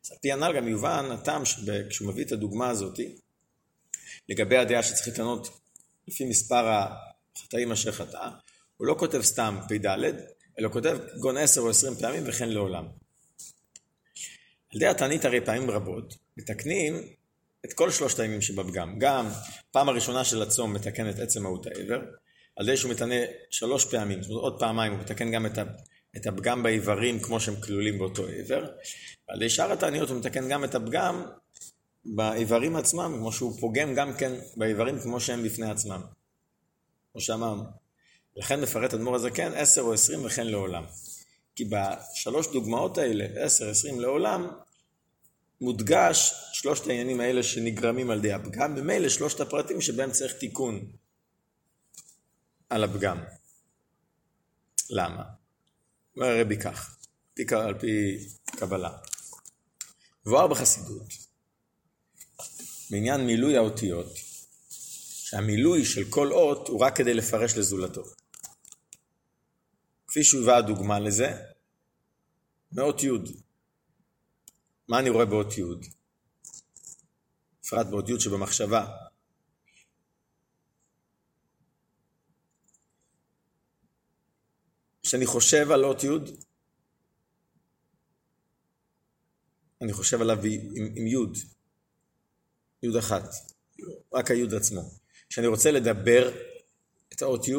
אז 0.05 0.13
על 0.13 0.19
פי 0.23 0.33
הנ"ל 0.33 0.53
גם 0.57 0.69
יובן 0.69 1.09
הטעם 1.11 1.43
כשהוא 1.91 2.09
מביא 2.09 2.25
את 2.25 2.33
הדוגמה 2.33 2.69
הזאת, 2.69 2.99
לגבי 4.29 4.57
הדעה 4.57 4.83
שצריך 4.83 5.09
להתענות 5.09 5.61
לפי 6.09 6.25
מספר 6.25 6.83
החטאים 7.37 7.73
אשר 7.73 7.93
חטא, 7.93 8.29
הוא 8.77 8.87
לא 8.87 8.95
כותב 8.99 9.23
סתם 9.23 9.59
פ"ד, 9.69 9.87
אלא 10.59 10.69
כותב 10.69 10.99
גון 11.21 11.37
עשר 11.37 11.61
או 11.61 11.71
עשרים 11.71 11.95
פעמים 11.95 12.23
וכן 12.27 12.49
לעולם. 12.49 12.85
על 14.71 14.77
ידי 14.77 14.87
התענית 14.87 15.25
הרי 15.25 15.41
פעמים 15.41 15.71
רבות 15.71 16.17
מתקנים 16.37 17.18
את 17.69 17.73
כל 17.73 17.91
שלושת 17.91 18.21
הימים 18.21 18.41
שבפגם. 18.41 18.99
גם 18.99 19.29
פעם 19.71 19.89
הראשונה 19.89 20.25
של 20.25 20.43
הצום 20.43 20.73
מתקן 20.73 21.11
את 21.11 21.19
עצם 21.19 21.43
מהות 21.43 21.67
העבר, 21.67 22.01
על 22.57 22.69
ידי 22.69 22.77
שהוא 22.77 22.91
מתענה 22.91 23.15
שלוש 23.51 23.85
פעמים, 23.85 24.23
זאת 24.23 24.31
אומרת 24.31 24.43
עוד 24.43 24.59
פעמיים 24.59 24.93
הוא 24.93 25.01
מתקן 25.01 25.31
גם 25.31 25.47
את, 26.17 26.27
הפגם 26.27 26.63
באיברים 26.63 27.21
כמו 27.21 27.41
שהם 27.41 27.61
כלולים 27.61 27.99
באותו 27.99 28.27
עבר, 28.27 28.67
ועל 29.29 29.37
ידי 29.37 29.51
שאר 29.51 29.73
התעניות 29.73 30.11
הוא 30.11 30.19
מתקן 30.19 30.49
גם 30.49 30.65
את 30.65 30.75
הפגם 30.75 31.23
באיברים 32.05 32.77
עצמם, 32.77 33.15
כמו 33.19 33.33
שהוא 33.33 33.61
פוגם 33.61 33.95
גם 33.95 34.15
כן 34.15 34.33
באיברים 34.57 35.01
כמו 35.01 35.21
שהם 35.21 35.43
בפני 35.43 35.71
עצמם. 35.71 36.01
כמו 37.13 37.21
שאמרנו. 37.21 37.65
לכן 38.37 38.61
מפרט 38.61 38.95
אדמו"ר 38.95 39.15
הזקן 39.15 39.53
עשר 39.55 39.81
או 39.81 39.93
עשרים 39.93 40.25
וכן 40.25 40.47
לעולם. 40.47 40.85
כי 41.57 41.65
בשלוש 41.65 42.53
דוגמאות 42.53 42.99
האלה, 42.99 43.27
עשר, 43.37 43.71
עשרים 43.71 44.01
לעולם, 44.01 44.49
מודגש 45.61 46.35
שלושת 46.53 46.87
העניינים 46.87 47.21
האלה 47.21 47.43
שנגרמים 47.43 48.11
על 48.11 48.19
ידי 48.19 48.33
הפגם, 48.33 48.75
ממילא 48.75 49.09
שלושת 49.09 49.41
הפרטים 49.41 49.81
שבהם 49.81 50.11
צריך 50.11 50.33
תיקון 50.33 50.93
על 52.71 52.85
הפגם. 52.85 53.25
למה? 54.91 55.23
אומר 56.17 56.27
הרבי 56.27 56.57
כך, 56.61 56.97
על 57.51 57.79
פי 57.79 58.19
קבלה. 58.47 58.99
מבואר 60.27 60.47
בחסידות, 60.47 61.07
בעניין 62.91 63.27
מילוי 63.27 63.57
האותיות, 63.57 64.07
שהמילוי 65.29 65.85
של 65.85 66.11
כל 66.11 66.33
אות 66.33 66.69
הוא 66.69 66.81
רק 66.81 66.97
כדי 66.97 67.15
לפרש 67.15 67.57
לזולתו. 67.57 68.05
כפי 70.09 70.25
שהובאה 70.25 70.57
הדוגמה 70.57 70.99
לזה, 70.99 71.37
מאות 72.73 73.03
י'. 73.03 73.09
מה 74.89 74.99
אני 74.99 75.11
רואה 75.11 75.25
באות 75.25 75.59
י'? 75.59 75.63
בפרט 77.63 77.87
באות 77.87 78.09
י' 78.09 78.21
שבמחשבה. 78.21 78.87
כשאני 85.03 85.27
חושב 85.27 85.71
על 85.71 85.85
אות 85.85 86.05
י', 86.05 86.09
אני 89.83 89.93
חושב 89.93 90.21
עליו 90.21 90.39
עם, 90.45 90.93
עם 90.97 91.07
י', 91.07 91.17
י' 92.83 92.99
אחת, 92.99 93.25
רק 94.13 94.31
הי' 94.31 94.57
עצמו. 94.57 94.81
כשאני 95.29 95.47
רוצה 95.47 95.71
לדבר 95.71 96.33
את 97.13 97.23
האות 97.23 97.49
י', 97.49 97.55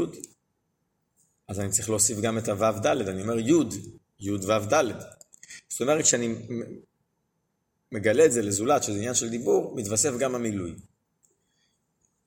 אז 1.48 1.60
אני 1.60 1.70
צריך 1.70 1.90
להוסיף 1.90 2.18
גם 2.22 2.38
את 2.38 2.48
הו' 2.48 2.80
ד', 2.84 2.88
אני 2.88 3.22
אומר 3.22 3.40
י', 3.40 3.54
י' 4.20 4.32
ו'. 4.32 4.70
זאת 5.70 5.82
אומרת, 5.82 6.04
כשאני 6.04 6.28
מגלה 7.92 8.26
את 8.26 8.32
זה 8.32 8.42
לזולת, 8.42 8.84
שזה 8.84 8.98
עניין 8.98 9.14
של 9.14 9.30
דיבור, 9.30 9.76
מתווסף 9.76 10.12
גם 10.20 10.36
המילוי. 10.36 10.76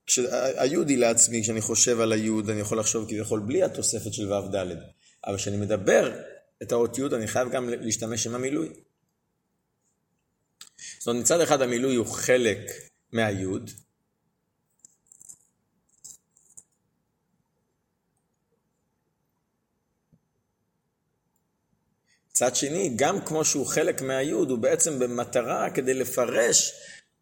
כשהיוד 0.06 0.88
היא 0.88 0.98
לעצמי, 0.98 1.42
כשאני 1.42 1.60
חושב 1.60 2.00
על 2.00 2.12
היוד, 2.12 2.50
אני 2.50 2.60
יכול 2.60 2.78
לחשוב 2.78 3.08
כביכול 3.08 3.40
בלי 3.40 3.62
התוספת 3.62 4.12
של 4.12 4.32
ו' 4.32 4.48
ד', 4.54 4.66
אבל 5.26 5.36
כשאני 5.36 5.56
מדבר 5.56 6.20
את 6.62 6.72
האות 6.72 6.98
יוד, 6.98 7.14
אני 7.14 7.26
חייב 7.26 7.50
גם 7.50 7.68
להשתמש 7.68 8.26
עם 8.26 8.34
המילוי. 8.34 8.68
זאת 10.98 11.08
אומרת, 11.08 11.22
מצד 11.22 11.40
אחד 11.40 11.62
המילוי 11.62 11.94
הוא 11.94 12.06
חלק 12.06 12.58
מהיוד, 13.12 13.70
מצד 22.32 22.56
שני, 22.56 22.92
גם 22.96 23.24
כמו 23.24 23.44
שהוא 23.44 23.66
חלק 23.66 24.02
מהיוד, 24.02 24.50
הוא 24.50 24.58
בעצם 24.58 24.98
במטרה 24.98 25.70
כדי 25.70 25.94
לפרש, 25.94 26.72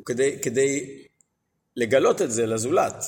כדי, 0.06 0.38
כדי 0.42 1.02
לגלות 1.76 2.22
את 2.22 2.30
זה 2.30 2.46
לזולת. 2.46 3.04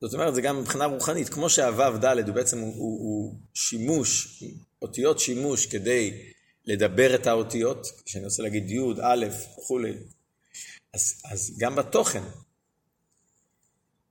זאת 0.00 0.14
אומרת, 0.14 0.34
זה 0.34 0.40
גם 0.40 0.60
מבחינה 0.60 0.84
רוחנית, 0.84 1.28
כמו 1.28 1.50
שהוו 1.50 1.98
ד' 1.98 2.04
הוא 2.04 2.34
בעצם 2.34 2.58
הוא, 2.58 2.74
הוא, 2.76 3.00
הוא 3.00 3.34
שימוש, 3.54 4.42
אותיות 4.82 5.18
שימוש 5.18 5.66
כדי 5.66 6.32
לדבר 6.64 7.14
את 7.14 7.26
האותיות, 7.26 7.86
כשאני 8.04 8.24
רוצה 8.24 8.42
להגיד 8.42 8.70
י', 8.70 8.78
א', 9.02 9.26
וכולי, 9.58 9.92
אז, 10.94 11.22
אז 11.32 11.56
גם 11.58 11.76
בתוכן, 11.76 12.22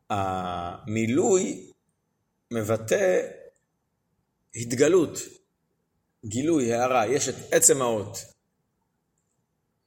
המילוי 0.09 1.71
מבטא 2.51 3.21
התגלות, 4.55 5.19
גילוי, 6.25 6.73
הערה, 6.73 7.07
יש 7.07 7.29
את 7.29 7.35
עצם 7.51 7.81
האות, 7.81 8.17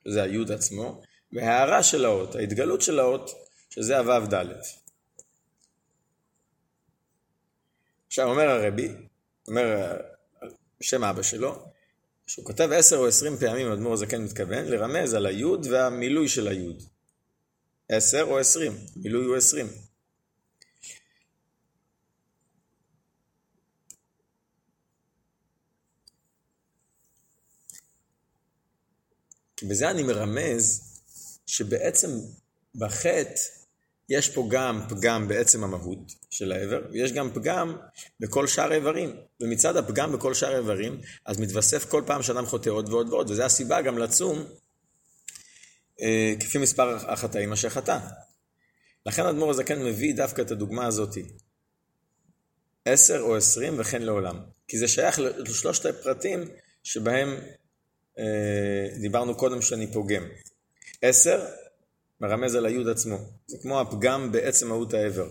שזה 0.05 0.23
היוד 0.23 0.53
עצמו, 0.53 1.03
והערה 1.33 1.83
של 1.83 2.05
האות, 2.05 2.35
ההתגלות 2.35 2.83
של 2.83 2.99
האות, 2.99 3.31
שזה 3.71 3.99
הוו 3.99 4.27
ד'. 4.35 4.45
עכשיו 8.07 8.31
אומר 8.31 8.49
הרבי, 8.49 8.89
אומר 9.49 9.97
בשם 10.81 11.05
אבא 11.05 11.23
שלו, 11.23 11.65
שהוא 12.27 12.45
כותב 12.45 12.69
עשר 12.73 12.97
או 12.97 13.07
עשרים 13.07 13.37
פעמים, 13.37 13.73
אדמו"ר 13.73 13.93
הזקן 13.93 14.25
מתכוון, 14.25 14.65
לרמז 14.65 15.15
על 15.15 15.27
היוד 15.27 15.67
והמילוי 15.71 16.29
של 16.29 16.49
היוד. 16.49 16.83
עשר 17.89 18.23
או 18.23 18.39
עשרים, 18.39 18.73
מילוי 18.97 19.25
הוא 19.25 19.37
עשרים. 19.37 19.67
כי 29.57 29.67
בזה 29.67 29.91
אני 29.91 30.03
מרמז 30.03 30.81
שבעצם 31.47 32.09
בחטא 32.75 33.41
יש 34.09 34.29
פה 34.29 34.47
גם 34.51 34.83
פגם 34.89 35.29
בעצם 35.29 35.65
המהות 35.65 36.13
של 36.31 36.53
האיבר, 36.53 36.83
ויש 36.93 37.13
גם 37.13 37.31
פגם 37.35 37.77
בכל 38.21 38.47
שאר 38.47 38.73
האיברים. 38.73 39.17
ומצד 39.41 39.77
הפגם 39.77 40.13
בכל 40.13 40.35
שאר 40.35 40.55
האיברים, 40.55 41.01
אז 41.27 41.41
מתווסף 41.41 41.85
כל 41.85 42.03
פעם 42.07 42.23
שאדם 42.23 42.47
חוטא 42.47 42.71
עוד 42.71 42.89
ועוד 42.89 43.09
ועוד, 43.09 43.31
וזו 43.31 43.43
הסיבה 43.43 43.83
גם 43.83 43.99
לצום 43.99 44.45
אה, 46.01 46.35
כפי 46.41 46.59
מספר 46.59 47.13
החטאים 47.13 47.53
אשר 47.53 47.69
חטא. 47.69 47.99
לכן 49.07 49.27
אדמו"ר 49.27 49.51
הזקן 49.51 49.85
מביא 49.85 50.15
דווקא 50.15 50.43
את 50.43 50.51
הדוגמה 50.51 50.87
הזאתי. 50.87 51.23
עשר 52.85 53.21
או 53.21 53.37
עשרים 53.37 53.75
וכן 53.79 54.03
לעולם. 54.03 54.41
כי 54.69 54.79
זה 54.79 54.89
שייך 54.89 55.19
לשלושת 55.19 55.87
הפרטים 55.87 56.45
שבהם 56.83 57.37
דיברנו 59.01 59.37
קודם 59.37 59.63
שאני 59.63 59.93
פוגם. 59.93 60.23
עשר, 61.03 61.47
מרמז 62.21 62.55
על 62.55 62.67
היוד 62.67 62.89
עצמו. 62.89 63.17
זה 63.47 63.59
כמו 63.63 63.81
הפגם 63.81 64.33
בעצם 64.33 64.69
מהות 64.69 64.95
העבר. 64.95 65.29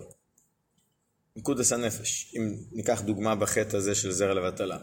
נקודס 1.35 1.71
הנפש, 1.71 2.35
אם 2.37 2.55
ניקח 2.71 3.01
דוגמה 3.01 3.35
בחטא 3.35 3.77
הזה 3.77 3.95
של 3.95 4.11
זרע 4.11 4.33
לבטלה. 4.33 4.77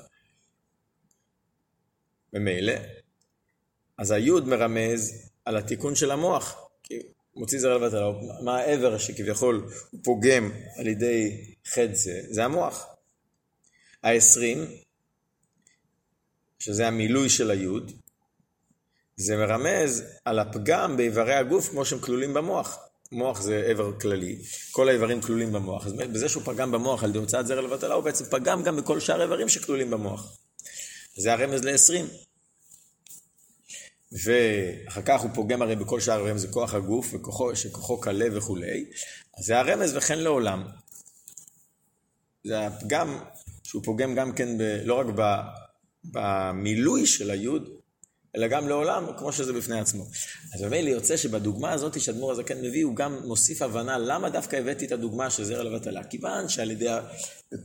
ממילא, 2.32 2.74
אז 3.98 4.10
היוד 4.10 4.48
מרמז 4.48 5.30
על 5.44 5.56
התיקון 5.56 5.94
של 5.94 6.10
המוח, 6.10 6.68
כי 6.82 6.98
מוציא 7.36 7.60
זרע 7.60 7.74
לבטלה, 7.74 8.06
מה 8.44 8.58
העבר 8.58 8.98
שכביכול 8.98 9.68
הוא 9.90 10.00
פוגם 10.04 10.50
על 10.78 10.86
ידי 10.86 11.54
חטא 11.66 11.94
זה, 11.94 12.20
זה 12.30 12.44
המוח. 12.44 12.86
העשרים 14.02 14.66
שזה 16.62 16.86
המילוי 16.86 17.28
של 17.28 17.50
היוד, 17.50 17.92
זה 19.16 19.36
מרמז 19.36 20.04
על 20.24 20.38
הפגם 20.38 20.96
באיברי 20.96 21.34
הגוף 21.34 21.68
כמו 21.68 21.84
שהם 21.84 21.98
כלולים 21.98 22.34
במוח. 22.34 22.78
מוח 23.12 23.40
זה 23.40 23.62
איבר 23.68 24.00
כללי, 24.00 24.38
כל 24.70 24.88
האיברים 24.88 25.20
כלולים 25.20 25.52
במוח. 25.52 25.86
אז 25.86 25.92
בזה 25.92 26.28
שהוא 26.28 26.42
פגם 26.42 26.72
במוח 26.72 27.04
על 27.04 27.10
ידי 27.10 27.18
הוצאת 27.18 27.46
זרע 27.46 27.62
לבטלה, 27.62 27.94
הוא 27.94 28.04
בעצם 28.04 28.24
פגם 28.24 28.62
גם 28.62 28.76
בכל 28.76 29.00
שאר 29.00 29.20
האיברים 29.20 29.48
שכלולים 29.48 29.90
במוח. 29.90 30.36
זה 31.16 31.32
הרמז 31.32 31.64
ל-20. 31.64 32.04
ואחר 34.24 35.02
כך 35.02 35.20
הוא 35.20 35.30
פוגם 35.34 35.62
הרי 35.62 35.76
בכל 35.76 36.00
שאר 36.00 36.14
האיברים, 36.14 36.38
זה 36.38 36.48
כוח 36.48 36.74
הגוף, 36.74 37.14
וכוחו, 37.14 37.56
שכוחו 37.56 38.00
קלה 38.00 38.26
וכולי. 38.32 38.84
אז 39.38 39.44
זה 39.44 39.58
הרמז 39.58 39.96
וכן 39.96 40.18
לעולם. 40.18 40.66
זה 42.44 42.66
הפגם 42.66 43.18
שהוא 43.62 43.82
פוגם 43.84 44.14
גם 44.14 44.32
כן, 44.32 44.58
ב, 44.58 44.62
לא 44.84 44.94
רק 44.94 45.06
במילוי 46.04 47.06
של 47.06 47.30
היוד, 47.30 47.68
אלא 48.36 48.46
גם 48.46 48.68
לעולם, 48.68 49.06
כמו 49.18 49.32
שזה 49.32 49.52
בפני 49.52 49.80
עצמו. 49.80 50.06
אז 50.54 50.62
ממילא 50.62 50.90
יוצא 50.90 51.16
שבדוגמה 51.16 51.72
הזאת 51.72 52.00
שאדמו"ר 52.00 52.32
הזקן 52.32 52.58
מביא, 52.58 52.84
הוא 52.84 52.96
גם 52.96 53.26
מוסיף 53.26 53.62
הבנה 53.62 53.98
למה 53.98 54.30
דווקא 54.30 54.56
הבאתי 54.56 54.86
את 54.86 54.92
הדוגמה 54.92 55.30
של 55.30 55.44
זרע 55.44 55.62
לבטלה. 55.62 56.04
כיוון 56.04 56.48
שעל 56.48 56.70
ידי, 56.70 56.88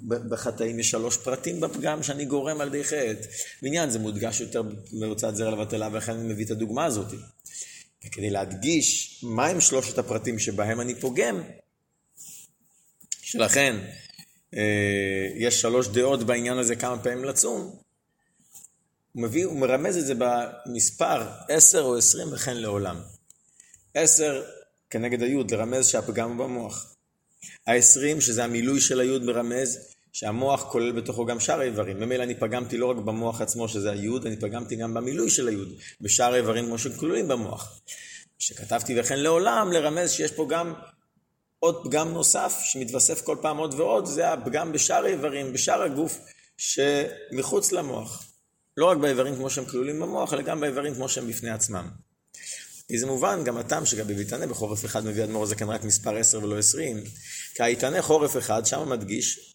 בחטאים 0.08 0.80
יש 0.80 0.92
שלוש 0.92 1.18
פרטים 1.18 1.60
בפגם 1.60 2.04
שאני 2.04 2.26
גורם 2.26 2.62
על 2.62 2.68
ידי 2.68 2.84
חטא. 2.84 3.28
בעניין 3.62 3.90
זה 3.90 4.00
מודגש 4.00 4.42
יותר 4.42 4.62
בהוצאת 5.00 5.36
זרע 5.36 5.52
לבטלה, 5.52 5.90
ולכן 5.92 6.12
אני 6.12 6.34
מביא 6.34 6.46
את 6.46 6.52
הדוגמה 6.52 6.86
הזאת. 6.86 7.14
וכדי 8.06 8.30
להדגיש 8.30 9.20
מהם 9.24 9.62
שלושת 9.62 9.98
הפרטים 9.98 10.40
שבהם 10.40 10.82
אני 10.82 10.96
פוגם, 10.96 11.42
שלכן 13.22 13.76
אה, 14.54 15.28
יש 15.36 15.62
שלוש 15.62 15.88
דעות 15.88 16.24
בעניין 16.24 16.58
הזה 16.58 16.76
כמה 16.76 17.04
פעמים 17.04 17.24
לצום, 17.24 17.87
הוא, 19.18 19.24
מביא, 19.24 19.46
הוא 19.46 19.60
מרמז 19.60 19.98
את 19.98 20.06
זה 20.06 20.14
במספר 20.18 21.28
10 21.50 21.82
או 21.82 21.98
20 21.98 22.28
וכן 22.34 22.58
לעולם. 22.58 23.02
10 23.94 24.44
כנגד 24.90 25.22
היוד, 25.22 25.52
לרמז 25.52 25.88
שהפגם 25.88 26.30
הוא 26.30 26.46
במוח. 26.46 26.96
ה-20, 27.68 28.22
שזה 28.22 28.44
המילוי 28.44 28.82
של 28.82 29.00
היוד, 29.00 29.24
מרמז 29.24 29.80
שהמוח 30.14 30.64
כולל 30.72 30.92
בתוכו 30.92 31.26
גם 31.26 31.40
שאר 31.40 31.60
האיברים. 31.60 32.00
ממילא 32.00 32.24
אני 32.24 32.36
פגמתי 32.36 32.78
לא 32.78 32.86
רק 32.86 32.98
במוח 32.98 33.42
עצמו, 33.42 33.70
שזה 33.70 33.92
היוד, 33.92 34.28
אני 34.28 34.38
פגמתי 34.38 34.76
גם 34.76 34.94
במילוי 34.94 35.30
של 35.30 35.48
היוד, 35.48 35.70
בשאר 36.02 36.34
האיברים 36.34 36.66
כמו 36.66 36.78
שכלולים 36.78 37.28
במוח. 37.28 37.82
כשכתבתי 38.40 39.00
וכן 39.00 39.20
לעולם, 39.20 39.72
לרמז 39.72 40.12
שיש 40.12 40.32
פה 40.32 40.48
גם 40.50 40.74
עוד 41.60 41.84
פגם 41.84 42.14
נוסף 42.14 42.60
שמתווסף 42.64 43.22
כל 43.22 43.38
פעם 43.42 43.58
עוד 43.58 43.74
ועוד, 43.74 44.06
זה 44.06 44.34
הפגם 44.34 44.72
בשאר 44.72 45.06
האיברים, 45.06 45.54
בשאר 45.54 45.82
הגוף 45.82 46.20
שמחוץ 46.58 47.72
למוח. 47.72 48.27
לא 48.78 48.86
רק 48.86 48.98
באיברים 48.98 49.36
כמו 49.36 49.50
שהם 49.50 49.66
כלולים 49.66 50.00
במוח, 50.00 50.34
אלא 50.34 50.42
גם 50.42 50.60
באיברים 50.60 50.96
כמו 50.96 51.10
שהם 51.10 51.28
בפני 51.28 51.50
עצמם. 51.50 51.90
כי 52.88 52.98
זה 52.98 53.06
מובן, 53.06 53.44
גם 53.44 53.58
הטעם 53.58 53.86
שגם 53.86 54.08
בביתנה 54.08 54.48
בחורף 54.48 54.86
אחד 54.86 55.06
מביא 55.06 55.24
אדמו"ר 55.24 55.44
הזקן 55.44 55.70
רק 55.70 55.84
מספר 55.84 56.18
10 56.18 56.44
ולא 56.44 56.58
20, 56.58 57.04
כי 57.56 57.64
היתנה 57.64 58.02
חורף 58.02 58.38
אחד, 58.38 58.66
שם 58.66 58.90
מדגיש 58.90 59.54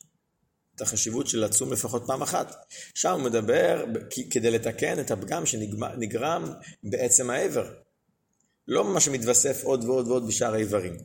את 0.77 0.81
החשיבות 0.81 1.27
של 1.27 1.45
לצום 1.45 1.73
לפחות 1.73 2.03
פעם 2.07 2.23
אחת. 2.23 2.55
שם 2.95 3.13
הוא 3.13 3.21
מדבר 3.21 3.85
כדי 4.31 4.51
לתקן 4.51 5.01
את 5.01 5.11
הפגם 5.11 5.47
שנגרם 5.47 6.53
בעצם 6.83 7.31
האיבר. 7.31 7.75
לא 8.69 8.85
מה 8.85 9.01
שמתווסף 9.01 9.65
עוד 9.65 9.85
ועוד 9.85 10.09
ועוד 10.09 10.27
בשאר 10.27 10.55
האיברים. 10.55 10.97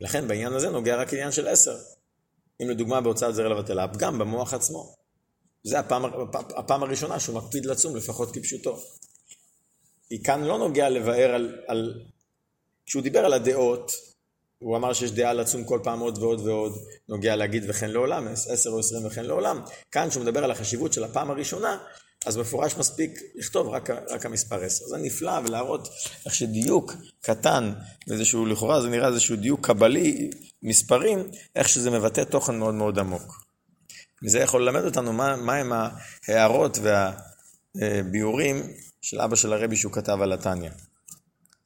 לכן 0.00 0.28
בעניין 0.28 0.52
הזה 0.52 0.70
נוגע 0.70 0.96
רק 0.96 1.12
עניין 1.12 1.32
של 1.32 1.48
עשר. 1.48 1.76
אם 2.62 2.70
לדוגמה 2.70 3.00
בהוצאת 3.00 3.34
זרע 3.34 3.48
לבטלה, 3.48 3.84
הפגם 3.84 4.18
במוח 4.18 4.54
עצמו. 4.54 4.93
זה 5.64 5.78
הפעם, 5.78 6.04
הפעם 6.56 6.82
הראשונה 6.82 7.20
שהוא 7.20 7.36
מקפיד 7.36 7.66
לצום, 7.66 7.96
לפחות 7.96 8.34
כפשוטו. 8.34 8.78
היא 10.10 10.24
כאן 10.24 10.44
לא 10.44 10.58
נוגע 10.58 10.88
לבאר 10.88 11.34
על, 11.34 11.58
על... 11.66 12.02
כשהוא 12.86 13.02
דיבר 13.02 13.24
על 13.24 13.32
הדעות, 13.32 13.92
הוא 14.58 14.76
אמר 14.76 14.92
שיש 14.92 15.10
דעה 15.10 15.32
לצום 15.32 15.64
כל 15.64 15.80
פעם 15.82 16.00
עוד 16.00 16.18
ועוד 16.18 16.40
ועוד, 16.40 16.72
נוגע 17.08 17.36
להגיד 17.36 17.64
וכן 17.68 17.90
לעולם, 17.90 18.28
עשר 18.28 18.70
או 18.70 18.78
עשרים 18.78 19.06
וכן 19.06 19.24
לעולם. 19.24 19.60
כאן, 19.90 20.10
כשהוא 20.10 20.22
מדבר 20.22 20.44
על 20.44 20.50
החשיבות 20.50 20.92
של 20.92 21.04
הפעם 21.04 21.30
הראשונה, 21.30 21.78
אז 22.26 22.36
מפורש 22.36 22.76
מספיק 22.76 23.20
לכתוב 23.34 23.68
רק, 23.68 23.90
רק 23.90 24.26
המספר 24.26 24.64
עשר. 24.64 24.86
זה 24.86 24.96
נפלא, 24.96 25.32
ולהראות 25.44 25.88
איך 26.26 26.34
שדיוק 26.34 26.92
קטן, 27.20 27.72
ואיזשהו, 28.08 28.46
לכאורה 28.46 28.80
זה 28.80 28.88
נראה 28.88 29.08
איזשהו 29.08 29.36
דיוק 29.36 29.66
קבלי, 29.66 30.30
מספרים, 30.62 31.30
איך 31.56 31.68
שזה 31.68 31.90
מבטא 31.90 32.24
תוכן 32.24 32.58
מאוד 32.58 32.74
מאוד 32.74 32.98
עמוק. 32.98 33.43
וזה 34.24 34.38
יכול 34.38 34.62
ללמד 34.62 34.84
אותנו 34.84 35.12
מה, 35.12 35.36
מה 35.36 35.54
הם 35.54 35.72
ההערות 36.28 36.78
והביאורים 37.74 38.62
של 39.02 39.20
אבא 39.20 39.36
של 39.36 39.52
הרבי 39.52 39.76
שהוא 39.76 39.92
כתב 39.92 40.18
על 40.22 40.32
התניא. 40.32 40.70